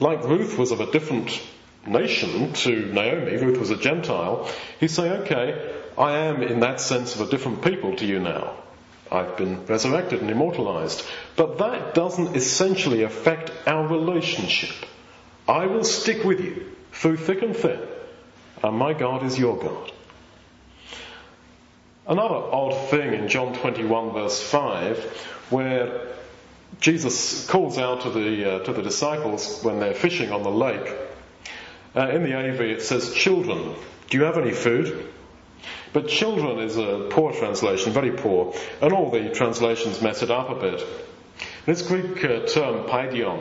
like 0.01 0.25
Ruth 0.25 0.59
was 0.59 0.71
of 0.71 0.81
a 0.81 0.91
different 0.91 1.41
nation 1.87 2.53
to 2.53 2.93
Naomi, 2.93 3.37
Ruth 3.37 3.59
was 3.59 3.71
a 3.71 3.77
Gentile, 3.77 4.49
he's 4.79 4.93
saying, 4.93 5.23
okay, 5.23 5.75
I 5.99 6.19
am 6.19 6.43
in 6.43 6.61
that 6.61 6.81
sense 6.81 7.15
of 7.15 7.27
a 7.27 7.31
different 7.31 7.63
people 7.63 7.97
to 7.97 8.07
you 8.07 8.21
now. 8.21 8.57
I've 9.13 9.37
been 9.37 9.67
resurrected 9.67 10.23
and 10.23 10.31
immortalized. 10.31 11.05
But 11.37 11.59
that 11.59 11.95
doesn't 11.95 12.35
essentially 12.35 13.03
affect 13.03 13.53
our 13.67 13.87
relationship. 13.87 14.75
I 15.47 15.67
will 15.67 15.85
stick 15.85 16.25
with 16.25 16.41
you 16.41 16.73
through 16.93 17.19
thick 17.19 17.43
and 17.43 17.55
thin. 17.55 17.81
and 18.63 18.77
my 18.77 18.95
God 18.95 19.25
is 19.25 19.39
your 19.39 19.59
God. 19.59 19.93
Another 22.07 22.35
odd 22.35 22.91
thing 22.91 23.13
in 23.15 23.29
John 23.29 23.55
21 23.55 24.13
verse 24.13 24.43
5, 24.43 24.99
where 25.51 26.09
Jesus 26.81 27.47
calls 27.47 27.79
out 27.79 28.03
to 28.03 28.11
the, 28.11 28.55
uh, 28.55 28.65
to 28.65 28.73
the 28.73 28.83
disciples 28.83 29.63
when 29.63 29.79
they're 29.79 29.95
fishing 29.95 30.33
on 30.33 30.43
the 30.43 30.51
lake. 30.51 30.97
Uh, 31.95 32.09
in 32.09 32.23
the 32.23 32.35
AV 32.35 32.61
it 32.63 32.83
says, 32.83 33.13
children, 33.13 33.75
do 34.09 34.19
you 34.19 34.25
have 34.25 34.39
any 34.39 34.53
food? 34.53 35.09
But 35.93 36.09
children 36.09 36.59
is 36.59 36.77
a 36.77 37.09
poor 37.11 37.33
translation, 37.33 37.93
very 37.93 38.13
poor, 38.13 38.55
and 38.81 38.93
all 38.93 39.11
the 39.11 39.31
translations 39.31 40.01
mess 40.01 40.23
it 40.23 40.31
up 40.31 40.49
a 40.51 40.55
bit. 40.55 40.87
This 41.67 41.83
Greek 41.83 42.25
uh, 42.25 42.47
term, 42.47 42.89
paidion, 42.89 43.41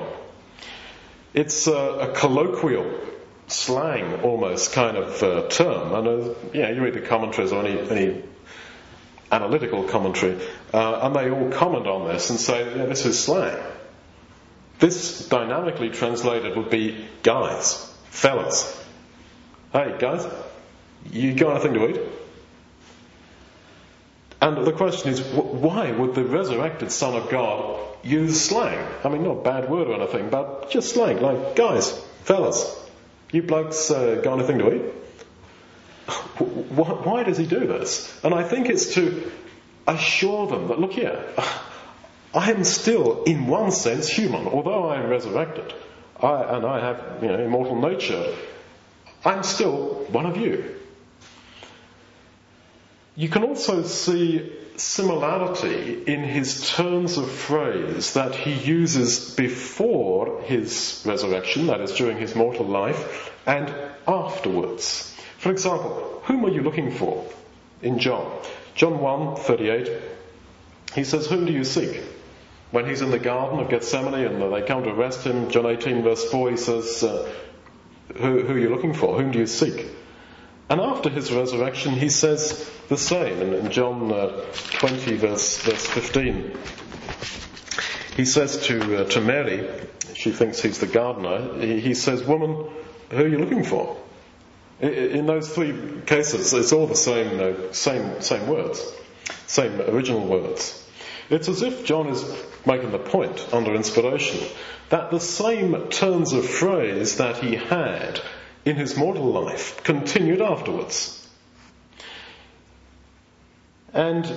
it's 1.34 1.68
a 1.68 2.12
colloquial, 2.16 3.00
slang 3.48 4.22
almost 4.22 4.74
kind 4.74 4.98
of 4.98 5.24
uh, 5.24 5.48
term. 5.48 5.94
And 5.94 6.08
uh, 6.08 6.34
yeah, 6.54 6.72
you 6.72 6.84
read 6.84 6.94
the 6.94 7.02
commentaries 7.02 7.52
or 7.52 7.66
any, 7.66 7.80
any 7.90 8.24
analytical 9.32 9.84
commentary, 9.86 10.40
uh, 10.74 11.00
and 11.04 11.16
they 11.16 11.30
all 11.30 11.50
comment 11.52 11.88
on 11.88 12.08
this 12.08 12.30
and 12.30 12.40
say, 12.40 12.78
yeah, 12.78 12.86
this 12.86 13.06
is 13.06 13.22
slang. 13.24 13.58
This 14.80 15.28
dynamically 15.28 15.90
translated 15.90 16.58
would 16.58 16.70
be 16.70 17.08
guys, 17.24 17.94
fellas. 18.06 18.78
Hey, 19.72 19.96
guys, 20.00 20.26
you 21.12 21.34
got 21.34 21.52
anything 21.52 21.74
to 21.76 21.90
eat? 21.90 22.21
And 24.42 24.66
the 24.66 24.72
question 24.72 25.12
is, 25.12 25.22
why 25.22 25.92
would 25.92 26.16
the 26.16 26.26
resurrected 26.26 26.92
Son 26.92 27.16
of 27.16 27.30
God 27.30 27.80
use 28.04 28.42
slang? 28.42 28.84
I 29.04 29.10
mean, 29.10 29.24
not 29.24 29.38
a 29.38 29.44
bad 29.44 29.70
word 29.70 29.88
or 29.88 29.94
anything, 29.94 30.30
but 30.30 30.72
just 30.72 30.94
slang, 30.94 31.22
like, 31.22 31.56
guys, 31.56 31.92
fellas, 32.24 32.76
you 33.32 33.44
blokes 33.44 33.92
uh, 33.92 34.16
got 34.16 34.40
anything 34.40 34.58
to 34.58 34.76
eat? 34.76 34.94
Why 36.72 37.22
does 37.24 37.38
he 37.38 37.46
do 37.46 37.68
this? 37.68 38.12
And 38.24 38.34
I 38.34 38.44
think 38.44 38.68
it's 38.68 38.96
to 38.96 39.32
assure 39.86 40.48
them 40.48 40.70
that, 40.70 40.80
look 40.80 40.94
here, 40.94 41.24
I 42.34 42.52
am 42.52 42.64
still, 42.64 43.24
in 43.26 43.46
one 43.46 43.72
sense, 43.72 44.08
human. 44.08 44.48
Although 44.48 44.90
I 44.90 45.02
am 45.02 45.10
resurrected, 45.10 45.72
I, 46.20 46.56
and 46.56 46.66
I 46.66 46.80
have 46.80 47.22
you 47.22 47.30
know, 47.30 47.38
immortal 47.38 47.80
nature, 47.80 48.36
I'm 49.24 49.44
still 49.44 50.06
one 50.10 50.26
of 50.26 50.38
you. 50.38 50.81
You 53.22 53.30
can 53.30 53.44
also 53.44 53.84
see 53.84 54.52
similarity 54.78 56.02
in 56.08 56.24
his 56.24 56.72
turns 56.72 57.20
of 57.20 57.30
phrase 57.30 58.16
that 58.16 58.34
he 58.34 58.52
uses 58.52 59.36
before 59.36 60.42
his 60.42 61.04
resurrection, 61.06 61.68
that 61.68 61.82
is 61.82 61.92
during 61.92 62.18
his 62.18 62.34
mortal 62.34 62.66
life, 62.66 63.32
and 63.46 63.72
afterwards. 64.08 65.16
For 65.38 65.52
example, 65.52 66.24
whom 66.24 66.44
are 66.46 66.50
you 66.50 66.64
looking 66.64 66.90
for 66.90 67.24
in 67.84 68.00
John? 68.00 68.26
John 68.74 69.00
1, 69.00 69.36
38, 69.36 70.02
he 70.96 71.04
says, 71.04 71.28
Whom 71.28 71.46
do 71.46 71.54
you 71.54 71.64
seek? 71.64 72.02
When 72.72 72.90
he's 72.90 73.04
in 73.04 73.12
the 73.12 73.20
Garden 73.20 73.60
of 73.60 73.70
Gethsemane 73.70 74.26
and 74.26 74.52
they 74.52 74.64
come 74.64 74.82
to 74.82 74.90
arrest 74.90 75.24
him, 75.28 75.52
John 75.52 75.68
18, 75.68 76.02
verse 76.02 76.28
4, 76.32 76.50
he 76.50 76.58
says, 76.58 77.04
uh, 77.04 77.32
who, 78.18 78.42
who, 78.42 78.54
are 78.56 78.58
you 78.58 78.70
looking 78.70 78.96
for? 78.96 79.16
Whom 79.16 79.30
do 79.30 79.38
you 79.38 79.46
seek? 79.46 80.01
And 80.72 80.80
after 80.80 81.10
his 81.10 81.34
resurrection, 81.34 81.96
he 81.96 82.08
says 82.08 82.72
the 82.88 82.96
same 82.96 83.42
in, 83.42 83.54
in 83.54 83.72
John 83.72 84.10
uh, 84.10 84.42
20, 84.72 85.18
verse, 85.18 85.58
verse 85.58 85.86
15. 85.86 86.58
He 88.16 88.24
says 88.24 88.56
to, 88.68 89.02
uh, 89.02 89.04
to 89.10 89.20
Mary, 89.20 89.70
she 90.14 90.32
thinks 90.32 90.62
he's 90.62 90.80
the 90.80 90.88
gardener, 90.88 91.60
he, 91.60 91.82
he 91.82 91.94
says, 91.94 92.24
Woman, 92.24 92.72
who 93.10 93.18
are 93.18 93.28
you 93.28 93.40
looking 93.40 93.66
for? 93.66 93.98
In 94.80 95.26
those 95.26 95.54
three 95.54 96.04
cases, 96.06 96.54
it's 96.54 96.72
all 96.72 96.88
the 96.88 96.96
same, 96.96 97.42
uh, 97.42 97.74
same, 97.74 98.22
same 98.22 98.48
words, 98.48 98.82
same 99.48 99.82
original 99.82 100.26
words. 100.26 100.88
It's 101.30 101.50
as 101.50 101.64
if 101.64 101.84
John 101.84 102.08
is 102.08 102.24
making 102.66 102.92
the 102.92 103.00
point 103.00 103.46
under 103.52 103.76
inspiration 103.76 104.40
that 104.88 105.12
the 105.12 105.20
same 105.20 105.90
turns 105.90 106.32
of 106.32 106.50
phrase 106.50 107.18
that 107.18 107.40
he 107.40 107.58
had 107.58 108.22
in 108.66 108.76
his 108.76 108.96
mortal 108.96 109.26
life 109.32 109.84
continued 109.84 110.42
afterwards. 110.42 111.18
And 113.94 114.32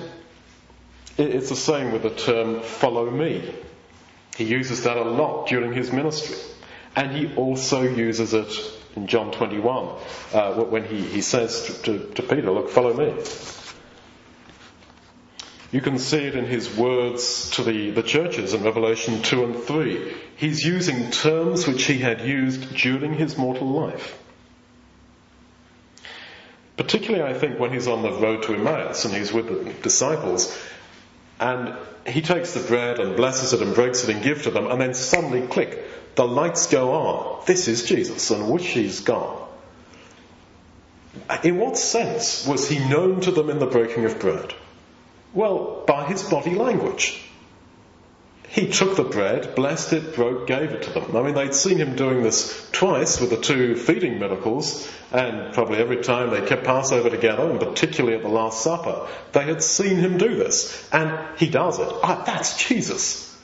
it's 1.16 1.48
the 1.48 1.56
same 1.56 1.92
with 1.92 2.02
the 2.02 2.10
term 2.10 2.60
follow 2.62 3.10
me. 3.10 3.54
He 4.36 4.44
uses 4.44 4.82
that 4.84 4.96
a 4.96 5.04
lot 5.04 5.46
during 5.48 5.72
his 5.72 5.92
ministry. 5.92 6.36
And 6.96 7.12
he 7.12 7.34
also 7.36 7.82
uses 7.82 8.34
it 8.34 8.52
in 8.96 9.06
John 9.06 9.32
21 9.32 9.96
uh, 10.32 10.54
when 10.64 10.84
he, 10.84 11.02
he 11.02 11.20
says 11.20 11.66
to, 11.66 11.82
to, 11.82 12.14
to 12.14 12.22
Peter, 12.22 12.50
Look, 12.50 12.70
follow 12.70 12.94
me. 12.94 13.22
You 15.72 15.80
can 15.80 15.98
see 15.98 16.18
it 16.18 16.34
in 16.34 16.44
his 16.44 16.74
words 16.76 17.50
to 17.50 17.62
the, 17.62 17.90
the 17.90 18.02
churches 18.02 18.54
in 18.54 18.62
Revelation 18.62 19.22
2 19.22 19.44
and 19.44 19.56
3. 19.56 20.14
He's 20.36 20.62
using 20.64 21.10
terms 21.10 21.66
which 21.66 21.84
he 21.84 21.98
had 21.98 22.20
used 22.20 22.76
during 22.76 23.14
his 23.14 23.36
mortal 23.36 23.68
life. 23.68 24.18
Particularly, 26.76 27.24
I 27.24 27.38
think, 27.38 27.58
when 27.58 27.72
he's 27.72 27.88
on 27.88 28.02
the 28.02 28.12
road 28.12 28.42
to 28.44 28.54
Emmaus 28.54 29.04
and 29.04 29.14
he's 29.14 29.32
with 29.32 29.48
the 29.48 29.72
disciples, 29.82 30.56
and 31.40 31.76
he 32.06 32.20
takes 32.20 32.54
the 32.54 32.60
bread 32.60 32.98
and 32.98 33.16
blesses 33.16 33.52
it 33.52 33.62
and 33.62 33.74
breaks 33.74 34.04
it 34.04 34.14
and 34.14 34.22
gives 34.22 34.44
to 34.44 34.50
them, 34.50 34.66
and 34.66 34.80
then 34.80 34.94
suddenly, 34.94 35.46
click, 35.46 35.84
the 36.16 36.26
lights 36.26 36.66
go 36.66 36.92
on. 36.92 37.44
This 37.46 37.68
is 37.68 37.84
Jesus, 37.84 38.30
and 38.30 38.48
which 38.50 38.66
he's 38.66 39.00
gone. 39.00 39.40
In 41.42 41.58
what 41.58 41.76
sense 41.76 42.46
was 42.46 42.68
he 42.68 42.78
known 42.88 43.20
to 43.20 43.30
them 43.30 43.50
in 43.50 43.58
the 43.58 43.66
breaking 43.66 44.04
of 44.04 44.18
bread? 44.18 44.54
Well, 45.34 45.82
by 45.86 46.06
his 46.06 46.22
body 46.22 46.54
language. 46.54 47.20
He 48.48 48.68
took 48.68 48.94
the 48.94 49.02
bread, 49.02 49.56
blessed 49.56 49.94
it, 49.94 50.14
broke, 50.14 50.46
gave 50.46 50.70
it 50.70 50.82
to 50.82 50.90
them. 50.90 51.16
I 51.16 51.22
mean, 51.22 51.34
they'd 51.34 51.52
seen 51.52 51.78
him 51.78 51.96
doing 51.96 52.22
this 52.22 52.68
twice 52.70 53.20
with 53.20 53.30
the 53.30 53.36
two 53.36 53.74
feeding 53.74 54.20
miracles, 54.20 54.88
and 55.10 55.52
probably 55.52 55.78
every 55.78 56.02
time 56.02 56.30
they 56.30 56.46
kept 56.46 56.62
Passover 56.62 57.10
together, 57.10 57.50
and 57.50 57.58
particularly 57.58 58.16
at 58.16 58.22
the 58.22 58.28
Last 58.28 58.62
Supper, 58.62 59.08
they 59.32 59.42
had 59.42 59.60
seen 59.60 59.96
him 59.96 60.18
do 60.18 60.36
this. 60.36 60.88
And 60.92 61.18
he 61.36 61.48
does 61.48 61.80
it. 61.80 61.88
Ah, 62.04 62.22
that's 62.24 62.64
Jesus. 62.64 63.36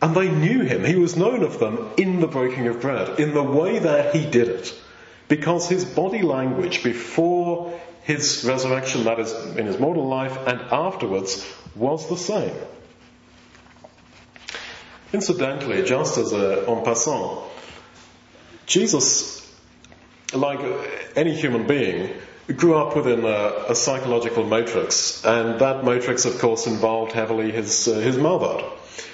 And 0.00 0.14
they 0.14 0.28
knew 0.28 0.60
him. 0.60 0.84
He 0.84 0.94
was 0.94 1.16
known 1.16 1.42
of 1.42 1.58
them 1.58 1.90
in 1.96 2.20
the 2.20 2.28
breaking 2.28 2.68
of 2.68 2.80
bread, 2.80 3.18
in 3.18 3.34
the 3.34 3.42
way 3.42 3.80
that 3.80 4.14
he 4.14 4.24
did 4.24 4.48
it. 4.48 4.72
Because 5.26 5.68
his 5.68 5.84
body 5.84 6.22
language 6.22 6.84
before 6.84 7.75
his 8.06 8.44
resurrection, 8.44 9.02
that 9.04 9.18
is, 9.18 9.32
in 9.56 9.66
his 9.66 9.80
mortal 9.80 10.06
life, 10.06 10.38
and 10.46 10.60
afterwards, 10.70 11.44
was 11.74 12.08
the 12.08 12.16
same. 12.16 12.54
Incidentally, 15.12 15.82
just 15.82 16.16
as 16.16 16.32
a 16.32 16.70
en 16.70 16.84
passant, 16.84 17.40
Jesus, 18.66 19.52
like 20.32 20.60
any 21.16 21.34
human 21.34 21.66
being, 21.66 22.14
grew 22.54 22.76
up 22.76 22.94
within 22.94 23.24
a, 23.24 23.70
a, 23.70 23.74
psychological 23.74 24.44
matrix, 24.44 25.24
and 25.24 25.58
that 25.60 25.84
matrix, 25.84 26.26
of 26.26 26.38
course, 26.38 26.68
involved 26.68 27.10
heavily 27.10 27.50
his 27.50 27.88
uh, 27.88 27.94
his 27.94 28.16
mother. 28.16 28.62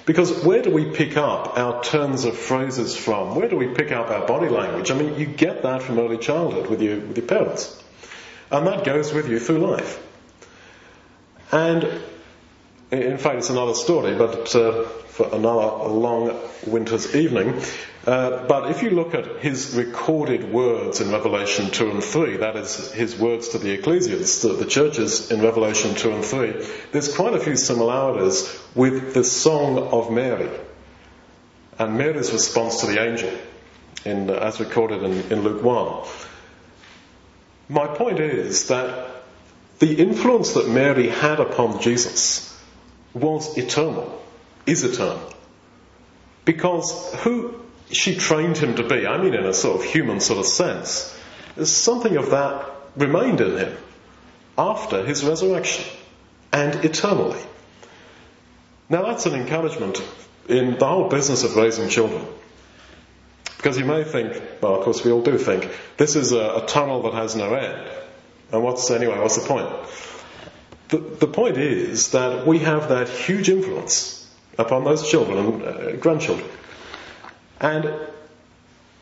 Because 0.04 0.44
where 0.44 0.60
do 0.60 0.70
we 0.70 0.90
pick 0.90 1.16
up 1.16 1.56
our 1.56 1.82
turns 1.82 2.26
of 2.26 2.36
phrases 2.36 2.94
from? 2.94 3.36
Where 3.36 3.48
do 3.48 3.56
we 3.56 3.68
pick 3.68 3.90
up 3.90 4.10
our 4.10 4.26
body 4.26 4.50
language? 4.50 4.90
I 4.90 4.98
mean, 4.98 5.18
you 5.18 5.24
get 5.24 5.62
that 5.62 5.82
from 5.82 5.98
early 5.98 6.18
childhood 6.18 6.68
with 6.68 6.82
your, 6.82 6.98
with 6.98 7.16
your 7.16 7.26
parents. 7.26 7.81
And 8.52 8.66
that 8.66 8.84
goes 8.84 9.12
with 9.12 9.28
you 9.28 9.40
through 9.40 9.66
life. 9.66 10.00
And 11.50 12.02
in 12.90 13.16
fact, 13.16 13.38
it's 13.38 13.50
another 13.50 13.74
story, 13.74 14.14
but 14.14 14.54
uh, 14.54 14.84
for 14.84 15.26
another 15.34 15.88
long 15.88 16.38
winter's 16.66 17.16
evening. 17.16 17.60
Uh, 18.06 18.46
but 18.46 18.70
if 18.70 18.82
you 18.82 18.90
look 18.90 19.14
at 19.14 19.40
his 19.40 19.74
recorded 19.74 20.52
words 20.52 21.00
in 21.00 21.10
Revelation 21.10 21.70
2 21.70 21.90
and 21.90 22.04
3, 22.04 22.38
that 22.38 22.56
is 22.56 22.92
his 22.92 23.16
words 23.16 23.50
to 23.50 23.58
the 23.58 23.76
ecclesias, 23.76 24.42
the, 24.42 24.54
the 24.54 24.66
churches 24.66 25.30
in 25.30 25.40
Revelation 25.40 25.94
2 25.94 26.12
and 26.12 26.24
3, 26.24 26.66
there's 26.92 27.14
quite 27.14 27.34
a 27.34 27.40
few 27.40 27.56
similarities 27.56 28.60
with 28.74 29.14
the 29.14 29.24
Song 29.24 29.78
of 29.78 30.10
Mary 30.10 30.50
and 31.78 31.96
Mary's 31.96 32.32
response 32.32 32.80
to 32.80 32.86
the 32.86 33.02
angel, 33.02 33.30
in, 34.04 34.28
uh, 34.28 34.34
as 34.34 34.60
recorded 34.60 35.02
in, 35.02 35.32
in 35.32 35.42
Luke 35.42 35.62
1. 35.62 36.08
My 37.72 37.86
point 37.86 38.20
is 38.20 38.68
that 38.68 39.08
the 39.78 39.94
influence 39.94 40.52
that 40.52 40.68
Mary 40.68 41.08
had 41.08 41.40
upon 41.40 41.80
Jesus 41.80 42.54
was 43.14 43.56
eternal, 43.56 44.22
is 44.66 44.84
eternal. 44.84 45.32
Because 46.44 47.14
who 47.22 47.54
she 47.90 48.14
trained 48.16 48.58
him 48.58 48.74
to 48.74 48.86
be, 48.86 49.06
I 49.06 49.16
mean 49.16 49.32
in 49.32 49.46
a 49.46 49.54
sort 49.54 49.80
of 49.80 49.86
human 49.86 50.20
sort 50.20 50.38
of 50.38 50.44
sense, 50.44 51.18
something 51.64 52.18
of 52.18 52.30
that 52.30 52.68
remained 52.94 53.40
in 53.40 53.56
him 53.56 53.76
after 54.58 55.02
his 55.06 55.24
resurrection 55.24 55.86
and 56.52 56.84
eternally. 56.84 57.40
Now 58.90 59.06
that's 59.06 59.24
an 59.24 59.34
encouragement 59.34 60.02
in 60.46 60.78
the 60.78 60.86
whole 60.86 61.08
business 61.08 61.42
of 61.42 61.56
raising 61.56 61.88
children. 61.88 62.26
Because 63.62 63.78
you 63.78 63.84
may 63.84 64.02
think, 64.02 64.42
well, 64.60 64.74
of 64.74 64.84
course 64.84 65.04
we 65.04 65.12
all 65.12 65.22
do 65.22 65.38
think, 65.38 65.70
this 65.96 66.16
is 66.16 66.32
a, 66.32 66.62
a 66.64 66.66
tunnel 66.66 67.02
that 67.02 67.14
has 67.14 67.36
no 67.36 67.54
end. 67.54 67.88
And 68.50 68.64
what's, 68.64 68.90
anyway, 68.90 69.20
what's 69.20 69.40
the 69.40 69.46
point? 69.46 69.72
The, 70.88 70.98
the 70.98 71.28
point 71.28 71.58
is 71.58 72.10
that 72.10 72.44
we 72.44 72.58
have 72.58 72.88
that 72.88 73.08
huge 73.08 73.48
influence 73.48 74.28
upon 74.58 74.82
those 74.82 75.08
children 75.08 75.38
and 75.38 75.62
uh, 75.62 75.96
grandchildren. 75.96 76.48
And 77.60 77.94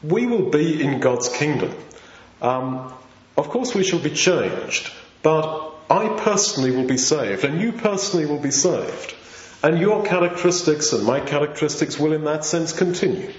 we 0.03 0.27
will 0.27 0.51
be 0.51 0.83
in 0.83 1.01
God's 1.01 1.31
kingdom. 1.31 1.75
Um, 2.43 2.93
of 3.39 3.49
course, 3.49 3.75
we 3.75 3.83
shall 3.83 3.99
be 3.99 4.11
changed, 4.11 4.93
but 5.23 5.73
I 5.89 6.21
personally 6.21 6.73
will 6.73 6.87
be 6.87 6.99
saved, 6.99 7.45
and 7.45 7.63
you 7.63 7.73
personally 7.73 8.27
will 8.27 8.39
be 8.39 8.51
saved. 8.51 9.15
And 9.63 9.79
your 9.79 10.05
characteristics 10.05 10.93
and 10.93 11.05
my 11.05 11.21
characteristics 11.21 11.99
will, 11.99 12.13
in 12.13 12.25
that 12.25 12.45
sense, 12.45 12.75
continue. 12.75 13.33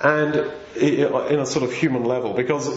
And 0.00 0.50
in 0.76 1.38
a 1.38 1.46
sort 1.46 1.64
of 1.64 1.72
human 1.72 2.04
level, 2.04 2.32
because 2.32 2.70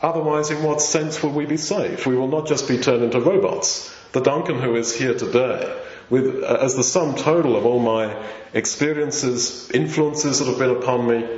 otherwise, 0.00 0.50
in 0.50 0.62
what 0.62 0.80
sense 0.80 1.22
will 1.22 1.32
we 1.32 1.44
be 1.44 1.58
saved? 1.58 2.06
We 2.06 2.16
will 2.16 2.28
not 2.28 2.46
just 2.46 2.68
be 2.68 2.78
turned 2.78 3.02
into 3.02 3.20
robots. 3.20 3.94
The 4.12 4.20
Duncan 4.20 4.58
who 4.58 4.74
is 4.76 4.94
here 4.94 5.12
today, 5.12 5.82
with, 6.08 6.42
uh, 6.42 6.58
as 6.62 6.74
the 6.74 6.82
sum 6.82 7.16
total 7.16 7.56
of 7.56 7.66
all 7.66 7.78
my 7.78 8.16
experiences, 8.54 9.70
influences 9.70 10.38
that 10.38 10.46
have 10.46 10.58
been 10.58 10.70
upon 10.70 11.06
me, 11.06 11.28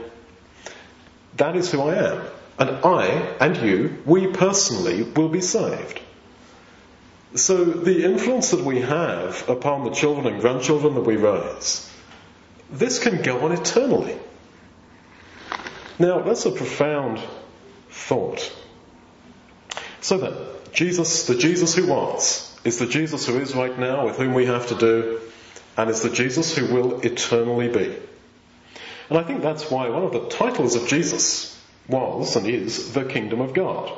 that 1.36 1.56
is 1.56 1.72
who 1.72 1.82
I 1.82 1.96
am. 1.96 2.22
And 2.58 2.70
I 2.84 3.06
and 3.40 3.56
you, 3.56 4.02
we 4.04 4.28
personally, 4.28 5.02
will 5.02 5.28
be 5.28 5.40
saved. 5.40 6.00
So 7.34 7.64
the 7.64 8.04
influence 8.04 8.50
that 8.50 8.64
we 8.64 8.80
have 8.80 9.48
upon 9.48 9.84
the 9.84 9.90
children 9.90 10.26
and 10.26 10.40
grandchildren 10.40 10.94
that 10.94 11.00
we 11.00 11.16
raise, 11.16 11.90
this 12.70 12.98
can 12.98 13.22
go 13.22 13.40
on 13.40 13.52
eternally. 13.52 14.16
Now, 16.00 16.20
that's 16.20 16.46
a 16.46 16.50
profound 16.50 17.20
thought. 17.90 18.50
So 20.00 20.16
then, 20.16 20.32
Jesus, 20.72 21.26
the 21.26 21.34
Jesus 21.34 21.74
who 21.74 21.88
was, 21.88 22.58
is 22.64 22.78
the 22.78 22.86
Jesus 22.86 23.26
who 23.26 23.38
is 23.38 23.54
right 23.54 23.78
now, 23.78 24.06
with 24.06 24.16
whom 24.16 24.32
we 24.32 24.46
have 24.46 24.68
to 24.68 24.74
do, 24.74 25.20
and 25.76 25.90
is 25.90 26.00
the 26.00 26.08
Jesus 26.08 26.56
who 26.56 26.74
will 26.74 27.02
eternally 27.02 27.68
be. 27.68 27.96
And 29.10 29.18
I 29.18 29.24
think 29.24 29.42
that's 29.42 29.70
why 29.70 29.90
one 29.90 30.04
of 30.04 30.12
the 30.12 30.26
titles 30.28 30.74
of 30.74 30.88
Jesus 30.88 31.60
was 31.86 32.34
and 32.34 32.46
is 32.46 32.94
the 32.94 33.04
kingdom 33.04 33.42
of 33.42 33.52
God. 33.52 33.92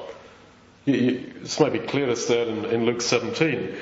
This 0.85 1.61
may 1.61 1.71
be 1.71 1.79
clearest 1.79 2.27
there 2.27 2.49
in, 2.49 2.65
in 2.65 2.85
Luke 2.85 3.01
17 3.01 3.77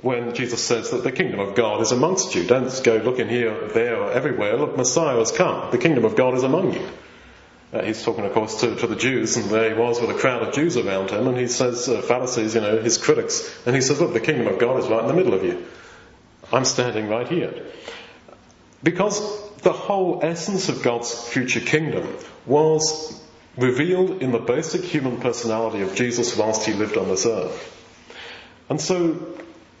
when 0.00 0.34
Jesus 0.34 0.64
says 0.64 0.92
that 0.92 1.04
the 1.04 1.12
kingdom 1.12 1.40
of 1.40 1.54
God 1.54 1.82
is 1.82 1.92
amongst 1.92 2.34
you. 2.34 2.44
Don't 2.44 2.82
go 2.82 2.96
looking 2.96 3.28
here, 3.28 3.68
there, 3.68 4.00
or 4.00 4.12
everywhere. 4.12 4.56
Look, 4.56 4.78
Messiah 4.78 5.18
has 5.18 5.30
come. 5.30 5.70
The 5.72 5.78
kingdom 5.78 6.06
of 6.06 6.16
God 6.16 6.32
is 6.34 6.42
among 6.42 6.72
you. 6.72 6.88
Uh, 7.72 7.82
he's 7.82 8.02
talking, 8.02 8.24
of 8.24 8.32
course, 8.32 8.60
to, 8.62 8.74
to, 8.74 8.86
the 8.88 8.96
Jews, 8.96 9.36
and 9.36 9.48
there 9.48 9.72
he 9.72 9.78
was 9.78 10.00
with 10.00 10.10
a 10.10 10.18
crowd 10.18 10.42
of 10.42 10.52
Jews 10.52 10.76
around 10.76 11.10
him, 11.10 11.28
and 11.28 11.36
he 11.36 11.46
says, 11.46 11.88
uh, 11.88 12.02
Pharisees, 12.02 12.56
you 12.56 12.60
know, 12.60 12.78
his 12.78 12.98
critics, 12.98 13.48
and 13.64 13.76
he 13.76 13.80
says, 13.80 14.00
look, 14.00 14.12
the 14.12 14.20
kingdom 14.20 14.48
of 14.48 14.58
God 14.58 14.80
is 14.80 14.88
right 14.88 15.02
in 15.02 15.06
the 15.06 15.14
middle 15.14 15.34
of 15.34 15.44
you. 15.44 15.64
I'm 16.52 16.64
standing 16.64 17.08
right 17.08 17.28
here. 17.28 17.66
Because 18.82 19.20
the 19.58 19.72
whole 19.72 20.20
essence 20.22 20.68
of 20.68 20.82
God's 20.82 21.12
future 21.28 21.60
kingdom 21.60 22.16
was 22.44 23.20
revealed 23.56 24.22
in 24.22 24.32
the 24.32 24.38
basic 24.38 24.82
human 24.82 25.20
personality 25.20 25.82
of 25.82 25.94
Jesus 25.94 26.36
whilst 26.36 26.64
he 26.64 26.72
lived 26.72 26.96
on 26.96 27.08
this 27.08 27.26
earth. 27.26 27.76
And 28.68 28.80
so 28.80 29.36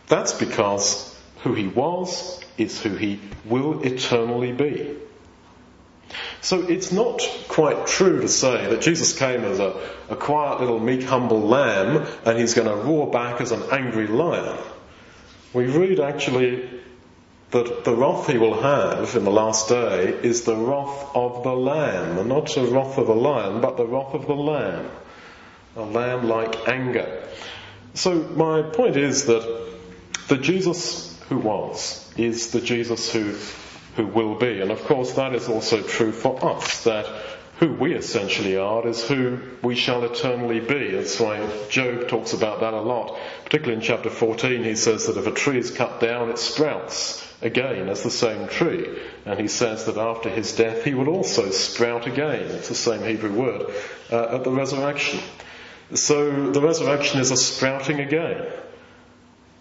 that's 0.06 0.32
because 0.32 1.16
who 1.42 1.54
he 1.54 1.66
was 1.66 2.40
is 2.58 2.80
who 2.80 2.90
he 2.90 3.20
will 3.44 3.82
eternally 3.82 4.52
be. 4.52 4.96
So 6.42 6.62
it's 6.62 6.90
not 6.90 7.20
quite 7.48 7.86
true 7.86 8.20
to 8.20 8.28
say 8.28 8.68
that 8.68 8.80
Jesus 8.80 9.16
came 9.18 9.44
as 9.44 9.58
a, 9.58 9.78
a 10.08 10.16
quiet 10.16 10.60
little 10.60 10.80
meek 10.80 11.02
humble 11.02 11.40
lamb 11.40 12.06
and 12.24 12.38
he's 12.38 12.54
going 12.54 12.68
to 12.68 12.74
roar 12.74 13.10
back 13.10 13.40
as 13.40 13.52
an 13.52 13.62
angry 13.70 14.06
lion. 14.06 14.58
We 15.52 15.66
read 15.66 16.00
actually 16.00 16.80
that 17.50 17.84
the 17.84 17.94
wrath 17.94 18.28
he 18.28 18.38
will 18.38 18.60
have 18.62 19.16
in 19.16 19.24
the 19.24 19.30
last 19.30 19.68
day 19.68 20.08
is 20.22 20.42
the 20.42 20.56
wrath 20.56 21.10
of 21.14 21.42
the 21.42 21.52
Lamb, 21.52 22.18
and 22.18 22.28
not 22.28 22.54
the 22.54 22.64
wrath 22.64 22.96
of 22.96 23.08
the 23.08 23.14
lion, 23.14 23.60
but 23.60 23.76
the 23.76 23.86
wrath 23.86 24.14
of 24.14 24.26
the 24.26 24.34
Lamb. 24.34 24.88
A 25.76 25.82
lamb 25.82 26.28
like 26.28 26.68
anger. 26.68 27.24
So 27.94 28.14
my 28.14 28.62
point 28.62 28.96
is 28.96 29.26
that 29.26 29.68
the 30.28 30.36
Jesus 30.36 31.18
who 31.28 31.38
was 31.38 32.12
is 32.16 32.50
the 32.50 32.60
Jesus 32.60 33.12
who, 33.12 33.36
who 33.96 34.06
will 34.06 34.36
be. 34.36 34.60
And 34.60 34.70
of 34.70 34.82
course 34.84 35.12
that 35.12 35.34
is 35.34 35.48
also 35.48 35.82
true 35.82 36.12
for 36.12 36.44
us, 36.44 36.84
that 36.84 37.06
who 37.60 37.74
we 37.74 37.94
essentially 37.94 38.56
are 38.56 38.88
is 38.88 39.06
who 39.06 39.38
we 39.62 39.74
shall 39.74 40.02
eternally 40.04 40.60
be. 40.60 40.92
That's 40.92 41.20
why 41.20 41.46
Job 41.68 42.08
talks 42.08 42.32
about 42.32 42.60
that 42.60 42.72
a 42.72 42.80
lot. 42.80 43.18
Particularly 43.44 43.76
in 43.76 43.82
chapter 43.82 44.08
14, 44.08 44.64
he 44.64 44.76
says 44.76 45.06
that 45.06 45.18
if 45.18 45.26
a 45.26 45.32
tree 45.32 45.58
is 45.58 45.70
cut 45.70 46.00
down, 46.00 46.30
it 46.30 46.38
sprouts 46.38 47.22
again 47.42 47.90
as 47.90 48.02
the 48.02 48.10
same 48.10 48.48
tree. 48.48 48.98
And 49.26 49.38
he 49.38 49.48
says 49.48 49.84
that 49.84 49.98
after 49.98 50.30
his 50.30 50.56
death, 50.56 50.84
he 50.84 50.94
would 50.94 51.08
also 51.08 51.50
sprout 51.50 52.06
again. 52.06 52.46
It's 52.46 52.68
the 52.68 52.74
same 52.74 53.02
Hebrew 53.02 53.32
word 53.32 53.66
uh, 54.10 54.36
at 54.36 54.44
the 54.44 54.50
resurrection. 54.50 55.20
So 55.92 56.50
the 56.52 56.62
resurrection 56.62 57.20
is 57.20 57.30
a 57.30 57.36
sprouting 57.36 58.00
again 58.00 58.46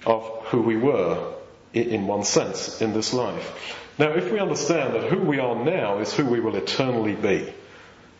of 0.06 0.24
who 0.46 0.62
we 0.62 0.78
were 0.78 1.34
in 1.74 2.08
one 2.08 2.24
sense 2.24 2.82
in 2.82 2.94
this 2.94 3.13
life. 3.13 3.79
Now, 4.00 4.14
if 4.14 4.32
we 4.32 4.40
understand 4.40 4.96
that 4.96 5.12
who 5.12 5.20
we 5.20 5.40
are 5.40 5.64
now 5.64 6.00
is 6.00 6.14
who 6.14 6.26
we 6.26 6.40
will 6.40 6.56
eternally 6.56 7.16
be, 7.16 7.54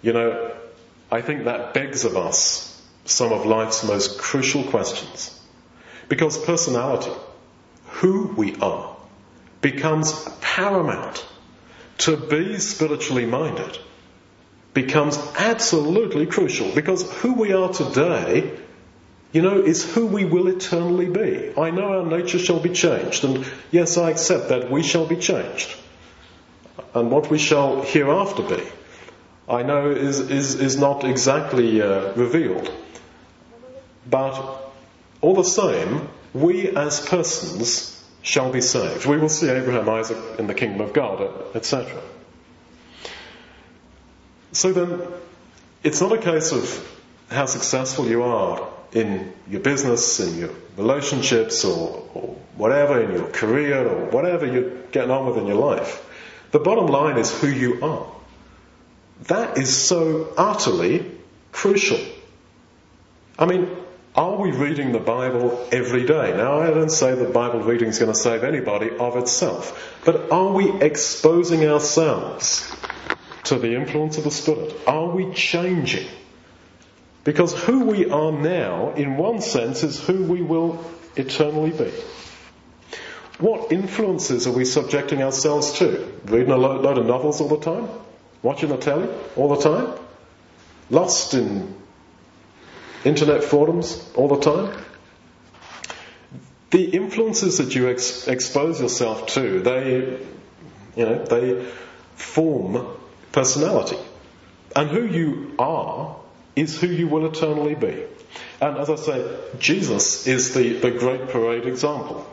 you 0.02 0.12
know, 0.12 0.54
I 1.10 1.22
think 1.22 1.46
that 1.46 1.74
begs 1.74 2.04
of 2.04 2.18
us 2.18 2.70
some 3.06 3.32
of 3.32 3.46
life's 3.46 3.84
most 3.84 4.20
crucial 4.20 4.64
questions. 4.66 5.40
Because 6.10 6.38
personality, 6.38 7.12
who 7.86 8.34
we 8.36 8.56
are, 8.58 8.96
becomes 9.62 10.28
paramount. 10.42 11.26
To 12.00 12.16
be 12.16 12.60
spiritually 12.60 13.26
minded 13.26 13.78
becomes 14.74 15.18
absolutely 15.38 16.26
crucial 16.28 16.74
because 16.74 17.12
who 17.22 17.34
we 17.34 17.52
are 17.52 17.70
today, 17.70 18.58
you 19.32 19.42
know, 19.42 19.62
is 19.62 19.94
who 19.94 20.08
we 20.08 20.26
will 20.26 20.48
eternally 20.48 21.10
be. 21.10 21.54
I 21.58 21.70
know 21.70 22.00
our 22.00 22.06
nature 22.06 22.40
shall 22.40 22.60
be 22.60 22.70
changed, 22.70 23.24
and 23.24 23.46
yes, 23.72 23.98
I 23.98 24.10
accept 24.10 24.50
that 24.50 24.72
we 24.72 24.84
shall 24.84 25.06
be 25.06 25.18
changed. 25.18 25.76
And 26.94 27.12
what 27.12 27.30
we 27.30 27.38
shall 27.38 27.84
hereafter 27.84 28.42
be 28.42 28.64
I 29.50 29.64
know 29.64 29.90
is, 29.90 30.20
is, 30.20 30.56
is 30.56 30.78
not 30.78 31.04
exactly 31.04 31.82
uh, 31.82 32.14
revealed. 32.14 32.72
But 34.08 34.72
all 35.22 35.34
the 35.34 35.44
same, 35.44 36.08
we 36.34 36.70
as 36.70 37.00
persons 37.00 37.96
shall 38.22 38.52
be 38.52 38.62
saved. 38.62 39.08
We 39.08 39.18
will 39.18 39.30
see 39.30 39.50
Abraham, 39.50 39.90
Isaac 39.90 40.18
in 40.38 40.46
the 40.46 40.54
kingdom 40.54 40.82
of 40.82 40.94
God, 40.94 41.56
etc. 41.56 42.00
So 44.52 44.72
then, 44.72 45.02
it's 45.84 46.00
not 46.00 46.12
a 46.12 46.20
case 46.20 46.52
of 46.52 46.98
how 47.32 47.48
successful 47.48 48.08
you 48.08 48.22
are 48.22 48.68
in 48.94 49.34
your 49.48 49.62
business, 49.62 50.20
in 50.20 50.38
your 50.38 50.50
relationships, 50.78 51.64
or, 51.66 52.06
or 52.14 52.36
whatever, 52.56 53.02
in 53.02 53.12
your 53.12 53.28
career, 53.30 53.88
or 53.88 54.06
whatever 54.06 54.46
you're 54.46 54.70
getting 54.92 55.12
on 55.12 55.26
with 55.28 55.38
in 55.38 55.48
your 55.48 55.58
life. 55.58 56.06
The 56.52 56.60
bottom 56.60 56.88
line 56.88 57.18
is 57.18 57.32
who 57.40 57.48
you 57.48 57.84
are. 57.84 58.08
That 59.24 59.58
is 59.58 59.76
so 59.76 60.34
utterly 60.38 61.12
crucial. 61.52 62.00
I 63.38 63.46
mean, 63.46 63.70
are 64.16 64.36
we 64.36 64.52
reading 64.52 64.92
the 64.92 65.00
Bible 65.00 65.68
every 65.72 66.06
day? 66.06 66.36
Now, 66.36 66.60
I 66.60 66.72
don't 66.72 66.90
say 66.90 67.14
that 67.14 67.32
Bible 67.32 67.62
reading 67.62 67.90
is 67.90 68.00
going 68.00 68.12
to 68.12 68.18
save 68.18 68.44
anybody 68.44 68.90
of 68.90 69.16
itself, 69.18 70.02
but 70.04 70.32
are 70.32 70.52
we 70.52 70.82
exposing 70.82 71.66
ourselves 71.66 72.70
to 73.46 73.58
the 73.58 73.76
influence 73.76 74.18
of 74.18 74.24
the 74.24 74.32
Spirit? 74.32 74.76
Are 74.88 75.08
we 75.08 75.32
changing? 75.34 76.08
Because 77.24 77.54
who 77.64 77.86
we 77.86 78.10
are 78.10 78.32
now, 78.32 78.94
in 78.94 79.18
one 79.18 79.42
sense, 79.42 79.84
is 79.84 80.00
who 80.00 80.24
we 80.24 80.42
will 80.42 80.84
eternally 81.16 81.72
be. 81.72 81.92
What 83.40 83.72
influences 83.72 84.48
are 84.48 84.52
we 84.52 84.66
subjecting 84.66 85.22
ourselves 85.22 85.74
to? 85.80 86.12
Reading 86.26 86.52
a 86.52 86.58
load 86.58 86.98
of 86.98 87.06
novels 87.06 87.40
all 87.42 87.48
the 87.48 87.60
time? 87.60 87.90
Watching 88.42 88.70
the 88.70 88.78
telly 88.78 89.10
all 89.36 89.56
the 89.56 89.62
time? 89.62 89.98
Lost 90.90 91.34
in 91.34 91.76
internet 93.04 93.44
forums 93.44 94.10
all 94.16 94.28
the 94.28 94.40
time? 94.40 94.86
The 96.72 96.86
influences 96.86 97.58
that 97.58 97.74
you 97.76 97.90
ex- 97.90 98.28
expose 98.28 98.80
yourself 98.80 99.28
to, 99.28 99.62
they, 99.62 100.20
you 100.96 101.06
know, 101.06 101.24
they 101.26 101.66
form 102.16 102.86
personality. 103.32 103.98
And 104.76 104.90
who 104.90 105.06
you 105.06 105.56
are 105.58 106.16
is 106.60 106.80
who 106.80 106.88
you 106.88 107.08
will 107.08 107.26
eternally 107.26 107.76
be. 107.76 108.04
And 108.62 108.78
as 108.78 108.90
I 108.90 108.96
say, 108.96 109.38
Jesus 109.60 110.28
is 110.28 110.54
the, 110.54 110.74
the 110.74 110.92
great 110.92 111.30
parade 111.30 111.66
example. 111.66 112.26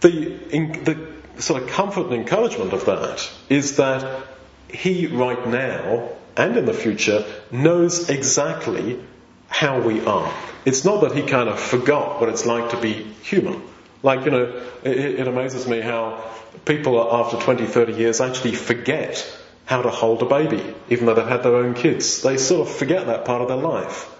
The, 0.00 0.54
in, 0.54 0.84
the 0.84 1.42
sort 1.42 1.62
of 1.62 1.68
comfort 1.70 2.06
and 2.06 2.14
encouragement 2.14 2.72
of 2.72 2.86
that 2.86 3.30
is 3.48 3.76
that 3.76 4.26
he 4.68 5.06
right 5.06 5.46
now 5.48 6.10
and 6.36 6.56
in 6.56 6.66
the 6.66 6.74
future 6.74 7.24
knows 7.50 8.08
exactly 8.10 9.00
how 9.48 9.80
we 9.80 10.04
are. 10.04 10.32
It's 10.64 10.84
not 10.84 11.02
that 11.02 11.14
he 11.14 11.22
kind 11.22 11.48
of 11.48 11.60
forgot 11.60 12.20
what 12.20 12.28
it's 12.28 12.46
like 12.46 12.70
to 12.70 12.80
be 12.80 12.92
human. 13.22 13.62
Like, 14.02 14.24
you 14.24 14.30
know, 14.30 14.62
it, 14.82 15.20
it 15.20 15.28
amazes 15.28 15.66
me 15.66 15.80
how 15.80 16.30
people 16.64 17.00
after 17.12 17.38
20, 17.38 17.66
30 17.66 17.92
years 17.94 18.20
actually 18.20 18.54
forget 18.54 19.26
how 19.66 19.82
to 19.82 19.90
hold 19.90 20.22
a 20.22 20.26
baby, 20.26 20.74
even 20.90 21.06
though 21.06 21.14
they've 21.14 21.26
had 21.26 21.42
their 21.42 21.56
own 21.56 21.74
kids. 21.74 22.22
They 22.22 22.36
sort 22.36 22.68
of 22.68 22.74
forget 22.74 23.06
that 23.06 23.24
part 23.24 23.42
of 23.42 23.48
their 23.48 23.56
life. 23.56 24.10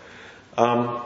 Um, 0.57 1.03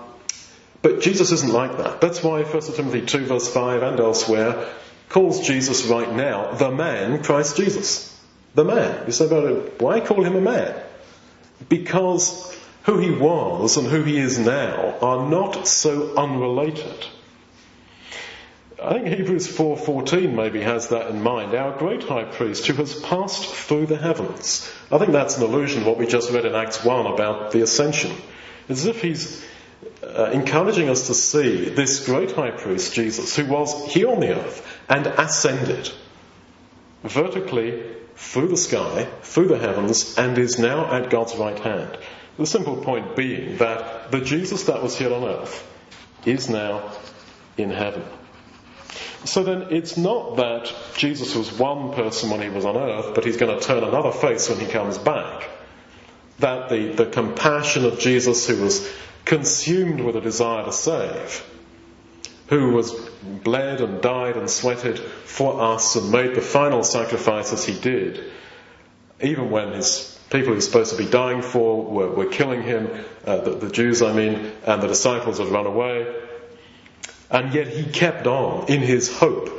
but 0.83 1.01
Jesus 1.01 1.33
isn't 1.33 1.53
like 1.53 1.79
that. 1.79 2.01
That's 2.01 2.23
why 2.23 2.43
1 2.43 2.63
Timothy 2.75 3.05
2 3.05 3.27
verse 3.27 3.53
5 3.53 3.83
and 3.83 4.01
elsewhere 4.01 4.69
calls 5.09 5.47
Jesus 5.47 5.87
right 5.87 6.13
now 6.15 6.53
the 6.53 6.71
man 6.71 7.23
Christ 7.23 7.57
Jesus. 7.57 8.15
The 8.55 8.65
man. 8.65 9.07
You 9.07 9.13
say 9.13 9.27
it, 9.27 9.81
why 9.81 10.01
call 10.01 10.23
him 10.25 10.37
a 10.37 10.41
man? 10.41 10.75
Because 11.69 12.57
who 12.85 12.99
he 12.99 13.11
was 13.11 13.77
and 13.77 13.87
who 13.87 14.03
he 14.03 14.19
is 14.19 14.39
now 14.39 14.97
are 15.03 15.29
not 15.29 15.67
so 15.67 16.15
unrelated. 16.17 17.07
I 18.81 18.93
think 18.93 19.09
Hebrews 19.09 19.49
4:14 19.49 20.35
maybe 20.37 20.61
has 20.61 20.89
that 20.89 21.11
in 21.11 21.21
mind. 21.21 21.53
Our 21.53 21.77
great 21.77 22.05
high 22.05 22.25
priest 22.25 22.67
who 22.67 22.75
has 22.75 22.95
passed 22.95 23.47
through 23.47 23.87
the 23.87 23.97
heavens. 23.97 24.71
I 24.93 24.99
think 24.99 25.11
that's 25.11 25.37
an 25.37 25.43
allusion 25.43 25.83
to 25.83 25.89
what 25.89 25.99
we 25.99 26.07
just 26.07 26.31
read 26.31 26.45
in 26.45 26.55
Acts 26.55 26.85
1 26.85 27.07
about 27.07 27.51
the 27.51 27.63
ascension. 27.63 28.13
It's 28.69 28.81
as 28.83 28.87
if 28.87 29.03
he's 29.03 29.45
uh, 30.05 30.31
encouraging 30.33 30.89
us 30.89 31.09
to 31.09 31.15
see 31.15 31.71
this 31.71 32.07
great 32.07 32.33
high 32.33 32.53
priest, 32.53 32.95
Jesus, 32.95 33.35
who 33.35 33.47
was 33.47 33.93
here 33.93 34.11
on 34.11 34.21
the 34.21 34.37
earth 34.37 34.65
and 34.89 35.09
ascended 35.09 35.91
vertically 37.03 37.83
through 38.15 38.49
the 38.49 38.57
sky, 38.57 39.09
through 39.23 39.49
the 39.49 39.59
heavens, 39.59 40.17
and 40.19 40.39
is 40.39 40.59
now 40.59 40.93
at 40.93 41.11
God's 41.11 41.35
right 41.35 41.59
hand. 41.59 41.99
The 42.37 42.47
simple 42.47 42.77
point 42.77 43.17
being 43.17 43.57
that 43.59 44.13
the 44.13 44.21
Jesus 44.21 44.65
that 44.65 44.85
was 44.85 44.97
here 44.97 45.13
on 45.13 45.25
earth 45.25 45.67
is 46.25 46.49
now 46.49 46.93
in 47.57 47.71
heaven. 47.71 48.05
So 49.25 49.43
then 49.43 49.67
it's 49.71 49.97
not 49.97 50.37
that 50.37 50.73
Jesus 50.97 51.35
was 51.35 51.53
one 51.53 51.93
person 51.93 52.31
when 52.31 52.41
he 52.41 52.49
was 52.49 52.65
on 52.65 52.77
earth, 52.77 53.15
but 53.15 53.25
he's 53.25 53.37
going 53.37 53.59
to 53.59 53.65
turn 53.65 53.83
another 53.83 54.13
face 54.13 54.49
when 54.49 54.61
he 54.61 54.67
comes 54.67 54.99
back. 54.99 55.49
That 56.39 56.69
the, 56.69 56.93
the 56.93 57.07
compassion 57.07 57.85
of 57.85 57.99
Jesus 57.99 58.47
who 58.47 58.63
was 58.63 58.89
consumed 59.25 60.01
with 60.01 60.17
a 60.17 60.21
desire 60.21 60.65
to 60.65 60.73
save, 60.73 61.45
who 62.47 62.71
was 62.71 62.93
bled 63.23 63.81
and 63.81 64.01
died 64.01 64.37
and 64.37 64.49
sweated 64.49 64.99
for 64.99 65.61
us 65.61 65.97
and 65.97 66.13
made 66.13 66.35
the 66.35 66.41
final 66.41 66.85
sacrifice 66.85 67.53
as 67.53 67.65
he 67.65 67.79
did, 67.79 68.25
even 69.21 69.51
when 69.51 69.73
his 69.73 70.19
people 70.31 70.51
he 70.51 70.57
was 70.57 70.67
supposed 70.67 70.97
to 70.97 71.03
be 71.03 71.11
dying 71.11 71.43
for 71.43 71.83
were, 71.83 72.11
were 72.11 72.27
killing 72.27 72.63
him, 72.63 72.89
uh, 73.27 73.39
the, 73.39 73.51
the 73.57 73.71
Jews, 73.71 74.01
I 74.03 74.13
mean, 74.13 74.53
and 74.65 74.83
the 74.83 74.87
disciples 74.87 75.39
had 75.39 75.49
run 75.49 75.67
away. 75.67 76.07
And 77.31 77.53
yet 77.53 77.69
he 77.69 77.85
kept 77.85 78.27
on 78.27 78.69
in 78.69 78.81
his 78.81 79.15
hope 79.19 79.51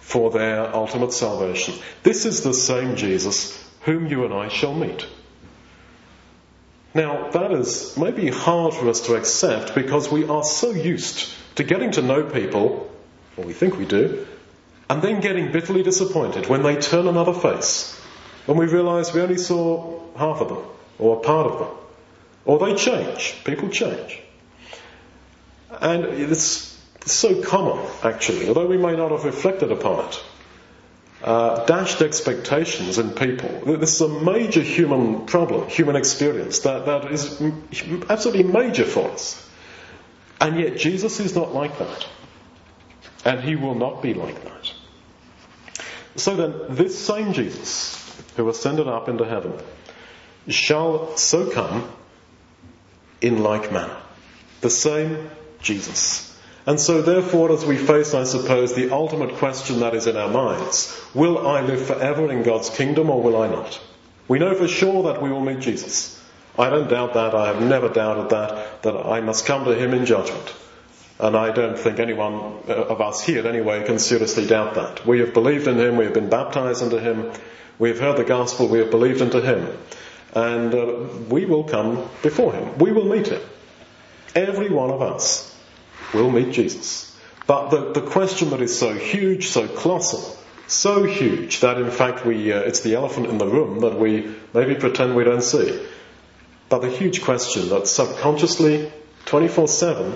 for 0.00 0.30
their 0.30 0.74
ultimate 0.74 1.12
salvation. 1.12 1.74
This 2.02 2.24
is 2.24 2.42
the 2.42 2.54
same 2.54 2.96
Jesus 2.96 3.62
whom 3.82 4.06
you 4.06 4.24
and 4.24 4.32
I 4.32 4.48
shall 4.48 4.74
meet. 4.74 5.06
Now, 6.94 7.30
that 7.30 7.52
is 7.52 7.96
maybe 7.96 8.28
hard 8.28 8.74
for 8.74 8.88
us 8.88 9.02
to 9.02 9.14
accept 9.14 9.74
because 9.74 10.10
we 10.10 10.24
are 10.24 10.42
so 10.42 10.70
used 10.70 11.28
to 11.56 11.64
getting 11.64 11.90
to 11.92 12.02
know 12.02 12.24
people, 12.24 12.90
or 13.36 13.44
we 13.44 13.52
think 13.52 13.76
we 13.76 13.84
do, 13.84 14.26
and 14.88 15.02
then 15.02 15.20
getting 15.20 15.52
bitterly 15.52 15.82
disappointed 15.82 16.48
when 16.48 16.62
they 16.62 16.76
turn 16.76 17.06
another 17.06 17.34
face, 17.34 17.94
when 18.46 18.56
we 18.56 18.66
realize 18.66 19.12
we 19.12 19.20
only 19.20 19.36
saw 19.36 20.00
half 20.16 20.40
of 20.40 20.48
them, 20.48 20.64
or 20.98 21.18
a 21.18 21.20
part 21.20 21.46
of 21.46 21.58
them. 21.58 21.68
Or 22.46 22.58
they 22.58 22.74
change. 22.74 23.36
People 23.44 23.68
change. 23.68 24.22
And 25.80 26.04
it's 26.04 26.77
so 27.10 27.42
common, 27.42 27.84
actually, 28.02 28.48
although 28.48 28.66
we 28.66 28.76
may 28.76 28.96
not 28.96 29.10
have 29.10 29.24
reflected 29.24 29.72
upon 29.72 30.06
it. 30.06 30.24
Uh, 31.22 31.64
dashed 31.66 32.00
expectations 32.00 32.98
in 32.98 33.10
people. 33.10 33.76
This 33.76 33.94
is 33.94 34.00
a 34.00 34.08
major 34.08 34.62
human 34.62 35.26
problem, 35.26 35.68
human 35.68 35.96
experience 35.96 36.60
that, 36.60 36.86
that 36.86 37.10
is 37.10 37.42
absolutely 38.08 38.44
major 38.44 38.84
for 38.84 39.10
us. 39.10 39.44
And 40.40 40.60
yet 40.60 40.76
Jesus 40.76 41.18
is 41.18 41.34
not 41.34 41.52
like 41.52 41.76
that. 41.78 42.06
And 43.24 43.40
he 43.40 43.56
will 43.56 43.74
not 43.74 44.00
be 44.00 44.14
like 44.14 44.44
that. 44.44 44.72
So 46.14 46.36
then, 46.36 46.76
this 46.76 46.96
same 46.96 47.32
Jesus 47.32 47.96
who 48.36 48.48
ascended 48.48 48.86
up 48.86 49.08
into 49.08 49.24
heaven 49.24 49.52
shall 50.48 51.16
so 51.16 51.50
come 51.50 51.90
in 53.20 53.42
like 53.42 53.72
manner. 53.72 53.96
The 54.60 54.70
same 54.70 55.30
Jesus. 55.60 56.27
And 56.68 56.78
so 56.78 57.00
therefore, 57.00 57.50
as 57.50 57.64
we 57.64 57.78
face, 57.78 58.12
I 58.12 58.24
suppose, 58.24 58.74
the 58.74 58.92
ultimate 58.92 59.36
question 59.36 59.80
that 59.80 59.94
is 59.94 60.06
in 60.06 60.18
our 60.18 60.28
minds, 60.28 61.02
will 61.14 61.48
I 61.48 61.62
live 61.62 61.86
forever 61.86 62.30
in 62.30 62.42
God's 62.42 62.68
kingdom 62.68 63.08
or 63.08 63.22
will 63.22 63.40
I 63.40 63.48
not? 63.48 63.80
We 64.28 64.38
know 64.38 64.54
for 64.54 64.68
sure 64.68 65.04
that 65.04 65.22
we 65.22 65.30
will 65.30 65.40
meet 65.40 65.60
Jesus. 65.60 66.22
I 66.58 66.68
don't 66.68 66.90
doubt 66.90 67.14
that. 67.14 67.34
I 67.34 67.46
have 67.46 67.62
never 67.62 67.88
doubted 67.88 68.28
that, 68.28 68.82
that 68.82 68.94
I 68.94 69.22
must 69.22 69.46
come 69.46 69.64
to 69.64 69.74
Him 69.74 69.94
in 69.94 70.04
judgment. 70.04 70.54
And 71.18 71.34
I 71.34 71.52
don't 71.52 71.78
think 71.78 72.00
anyone 72.00 72.58
uh, 72.68 72.74
of 72.74 73.00
us 73.00 73.22
here 73.22 73.48
anyway 73.48 73.86
can 73.86 73.98
seriously 73.98 74.46
doubt 74.46 74.74
that. 74.74 75.06
We 75.06 75.20
have 75.20 75.32
believed 75.32 75.68
in 75.68 75.78
Him, 75.78 75.96
we 75.96 76.04
have 76.04 76.12
been 76.12 76.28
baptized 76.28 76.82
into 76.82 77.00
Him, 77.00 77.32
we 77.78 77.88
have 77.88 77.98
heard 77.98 78.18
the 78.18 78.24
gospel, 78.24 78.68
we 78.68 78.80
have 78.80 78.90
believed 78.90 79.22
into 79.22 79.40
Him. 79.40 79.74
And 80.34 80.74
uh, 80.74 81.08
we 81.30 81.46
will 81.46 81.64
come 81.64 82.10
before 82.22 82.52
Him. 82.52 82.76
We 82.76 82.92
will 82.92 83.06
meet 83.06 83.28
Him. 83.28 83.40
Every 84.34 84.68
one 84.68 84.90
of 84.90 85.00
us 85.00 85.54
will 86.12 86.30
meet 86.30 86.52
Jesus. 86.52 87.16
But 87.46 87.70
the, 87.70 87.92
the 87.92 88.02
question 88.02 88.50
that 88.50 88.60
is 88.60 88.78
so 88.78 88.92
huge, 88.92 89.48
so 89.48 89.66
colossal, 89.68 90.36
so 90.66 91.04
huge 91.04 91.60
that 91.60 91.78
in 91.78 91.90
fact 91.90 92.26
we, 92.26 92.52
uh, 92.52 92.60
it's 92.60 92.80
the 92.80 92.94
elephant 92.94 93.26
in 93.26 93.38
the 93.38 93.46
room 93.46 93.80
that 93.80 93.98
we 93.98 94.34
maybe 94.52 94.74
pretend 94.74 95.16
we 95.16 95.24
don't 95.24 95.42
see. 95.42 95.86
But 96.68 96.80
the 96.80 96.90
huge 96.90 97.22
question 97.22 97.70
that 97.70 97.86
subconsciously, 97.86 98.92
24-7, 99.24 100.14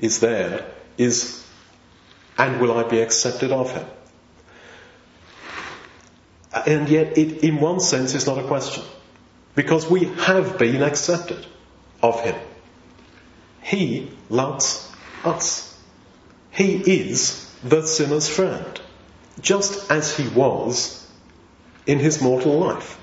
is 0.00 0.18
there 0.20 0.66
is, 0.98 1.46
and 2.36 2.60
will 2.60 2.76
I 2.76 2.82
be 2.88 3.00
accepted 3.00 3.52
of 3.52 3.70
Him? 3.70 3.86
And 6.66 6.88
yet, 6.88 7.16
it, 7.18 7.44
in 7.44 7.60
one 7.60 7.80
sense, 7.80 8.14
is 8.14 8.26
not 8.26 8.38
a 8.38 8.44
question. 8.44 8.84
Because 9.54 9.88
we 9.88 10.04
have 10.04 10.58
been 10.58 10.82
accepted 10.82 11.46
of 12.02 12.20
Him. 12.20 12.36
He 13.62 14.10
loves 14.28 14.93
us. 15.26 15.76
He 16.50 16.74
is 16.74 17.50
the 17.62 17.86
sinner's 17.86 18.28
friend. 18.28 18.80
Just 19.40 19.90
as 19.90 20.16
He 20.16 20.28
was 20.28 21.06
in 21.86 21.98
His 21.98 22.22
mortal 22.22 22.58
life. 22.58 22.98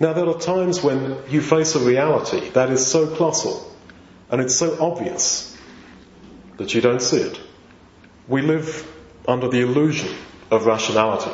Now, 0.00 0.12
there 0.12 0.28
are 0.28 0.38
times 0.38 0.82
when 0.82 1.16
you 1.28 1.40
face 1.40 1.74
a 1.74 1.80
reality 1.80 2.50
that 2.50 2.70
is 2.70 2.86
so 2.86 3.16
colossal 3.16 3.74
and 4.30 4.40
it's 4.40 4.56
so 4.56 4.76
obvious 4.80 5.56
that 6.58 6.74
you 6.74 6.80
don't 6.80 7.02
see 7.02 7.18
it. 7.18 7.40
We 8.28 8.42
live 8.42 8.86
under 9.26 9.48
the 9.48 9.60
illusion 9.60 10.14
of 10.50 10.66
rationality 10.66 11.32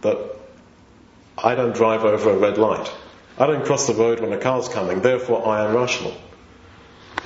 that 0.00 0.18
I 1.36 1.54
don't 1.54 1.74
drive 1.74 2.04
over 2.04 2.30
a 2.30 2.36
red 2.36 2.58
light. 2.58 2.90
I 3.38 3.46
don't 3.46 3.64
cross 3.64 3.86
the 3.86 3.94
road 3.94 4.20
when 4.20 4.32
a 4.32 4.38
car's 4.38 4.68
coming, 4.68 5.00
therefore 5.00 5.46
I 5.46 5.64
am 5.64 5.74
rational. 5.74 6.14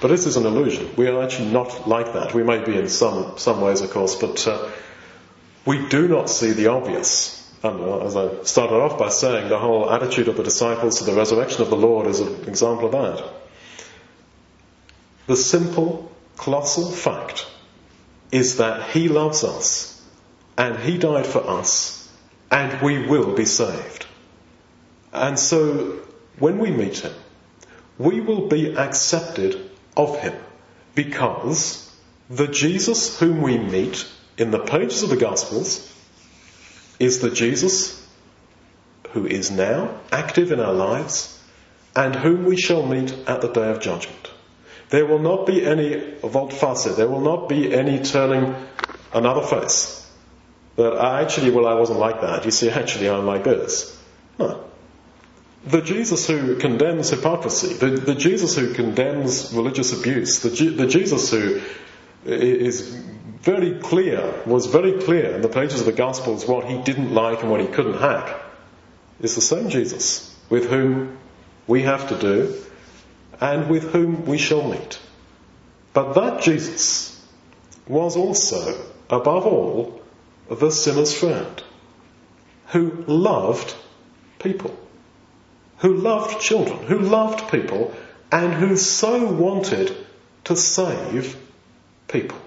But 0.00 0.08
this 0.08 0.26
is 0.26 0.36
an 0.36 0.44
illusion. 0.44 0.90
We 0.96 1.08
are 1.08 1.22
actually 1.22 1.50
not 1.50 1.88
like 1.88 2.12
that. 2.12 2.34
We 2.34 2.42
may 2.42 2.62
be 2.62 2.76
in 2.76 2.88
some, 2.88 3.38
some 3.38 3.60
ways, 3.60 3.80
of 3.80 3.90
course, 3.90 4.16
but 4.16 4.46
uh, 4.46 4.70
we 5.64 5.88
do 5.88 6.08
not 6.08 6.28
see 6.28 6.52
the 6.52 6.66
obvious. 6.66 7.40
And 7.62 7.80
uh, 7.80 8.00
as 8.00 8.16
I 8.16 8.42
started 8.42 8.74
off 8.74 8.98
by 8.98 9.08
saying, 9.08 9.48
the 9.48 9.58
whole 9.58 9.90
attitude 9.90 10.28
of 10.28 10.36
the 10.36 10.42
disciples 10.42 10.98
to 10.98 11.04
the 11.04 11.14
resurrection 11.14 11.62
of 11.62 11.70
the 11.70 11.76
Lord 11.76 12.06
is 12.06 12.20
an 12.20 12.46
example 12.46 12.86
of 12.86 12.92
that. 12.92 13.24
The 15.26 15.36
simple, 15.36 16.12
colossal 16.36 16.90
fact 16.90 17.46
is 18.30 18.58
that 18.58 18.90
He 18.90 19.08
loves 19.08 19.42
us 19.44 20.02
and 20.58 20.78
He 20.78 20.98
died 20.98 21.26
for 21.26 21.48
us 21.48 22.12
and 22.50 22.82
we 22.82 23.06
will 23.06 23.34
be 23.34 23.46
saved. 23.46 24.06
And 25.12 25.38
so 25.38 26.00
when 26.38 26.58
we 26.58 26.70
meet 26.70 26.98
Him, 26.98 27.14
we 27.96 28.20
will 28.20 28.48
be 28.48 28.76
accepted 28.76 29.70
of 29.96 30.18
Him 30.20 30.34
because 30.94 31.90
the 32.30 32.48
Jesus 32.48 33.18
whom 33.18 33.42
we 33.42 33.58
meet 33.58 34.06
in 34.38 34.50
the 34.50 34.58
pages 34.58 35.02
of 35.02 35.10
the 35.10 35.16
Gospels 35.16 35.90
is 36.98 37.20
the 37.20 37.30
Jesus 37.30 38.00
who 39.12 39.26
is 39.26 39.50
now 39.50 40.00
active 40.10 40.52
in 40.52 40.60
our 40.60 40.72
lives 40.72 41.38
and 41.94 42.14
whom 42.14 42.44
we 42.44 42.56
shall 42.56 42.84
meet 42.84 43.12
at 43.28 43.40
the 43.40 43.48
day 43.48 43.70
of 43.70 43.80
judgment. 43.80 44.30
There 44.90 45.06
will 45.06 45.20
not 45.20 45.46
be 45.46 45.64
any 45.64 46.14
volte-face, 46.22 46.96
there 46.96 47.08
will 47.08 47.20
not 47.20 47.48
be 47.48 47.72
any 47.72 48.02
turning 48.02 48.54
another 49.12 49.42
face. 49.42 50.00
that 50.76 50.96
actually, 50.96 51.50
well, 51.50 51.66
I 51.66 51.74
wasn't 51.74 52.00
like 52.00 52.20
that. 52.20 52.44
You 52.44 52.50
see, 52.50 52.70
actually, 52.82 53.08
I'm 53.08 53.26
like 53.26 53.44
this. 53.44 53.96
No. 54.38 54.64
The 55.66 55.80
Jesus 55.80 56.26
who 56.26 56.56
condemns 56.56 57.10
hypocrisy, 57.10 57.74
the, 57.74 57.90
the 57.90 58.14
Jesus 58.14 58.56
who 58.56 58.74
condemns 58.74 59.52
religious 59.54 59.98
abuse, 59.98 60.40
the, 60.40 60.50
the 60.50 60.86
Jesus 60.86 61.30
who 61.30 61.60
is 62.24 62.82
very 63.40 63.78
clear, 63.78 64.42
was 64.46 64.66
very 64.66 65.00
clear 65.02 65.34
in 65.34 65.42
the 65.42 65.48
pages 65.48 65.80
of 65.80 65.86
the 65.86 65.92
Gospels 65.92 66.46
what 66.46 66.66
he 66.66 66.82
didn't 66.82 67.14
like 67.14 67.42
and 67.42 67.50
what 67.50 67.60
he 67.60 67.66
couldn't 67.66 67.98
hack, 67.98 68.42
is 69.20 69.34
the 69.34 69.40
same 69.40 69.70
Jesus 69.70 70.34
with 70.50 70.68
whom 70.68 71.18
we 71.66 71.82
have 71.82 72.08
to 72.08 72.18
do 72.18 72.54
and 73.40 73.70
with 73.70 73.92
whom 73.92 74.26
we 74.26 74.38
shall 74.38 74.68
meet. 74.68 74.98
But 75.92 76.14
that 76.14 76.42
Jesus 76.42 77.24
was 77.86 78.16
also, 78.16 78.84
above 79.08 79.46
all, 79.46 80.02
the 80.50 80.70
sinner's 80.70 81.14
friend, 81.18 81.62
who 82.68 83.04
loved 83.06 83.74
people, 84.38 84.76
who 85.84 85.92
loved 85.92 86.40
children, 86.40 86.78
who 86.86 86.98
loved 86.98 87.50
people, 87.50 87.94
and 88.32 88.54
who 88.54 88.74
so 88.74 89.30
wanted 89.30 89.94
to 90.42 90.56
save 90.56 91.36
people. 92.08 92.38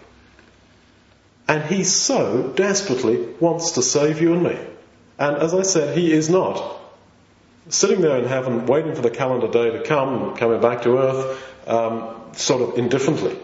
And 1.47 1.63
he 1.63 1.83
so 1.83 2.51
desperately 2.55 3.27
wants 3.39 3.73
to 3.73 3.83
save 3.83 4.23
you 4.23 4.33
and 4.33 4.41
me. 4.41 4.57
And 5.19 5.37
as 5.37 5.53
I 5.53 5.61
said, 5.61 5.95
he 5.95 6.11
is 6.11 6.31
not 6.31 6.81
sitting 7.69 8.01
there 8.01 8.17
in 8.17 8.25
heaven 8.25 8.65
waiting 8.65 8.95
for 8.95 9.03
the 9.03 9.11
calendar 9.11 9.47
day 9.47 9.69
to 9.69 9.83
come, 9.83 10.35
coming 10.35 10.59
back 10.59 10.81
to 10.81 10.97
earth, 10.97 11.43
um, 11.67 12.15
sort 12.33 12.63
of 12.63 12.79
indifferently. 12.79 13.37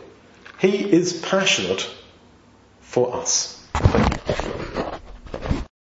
He 0.57 0.91
is 0.91 1.13
passionate 1.21 1.87
for 2.81 3.15
us. 3.15 3.63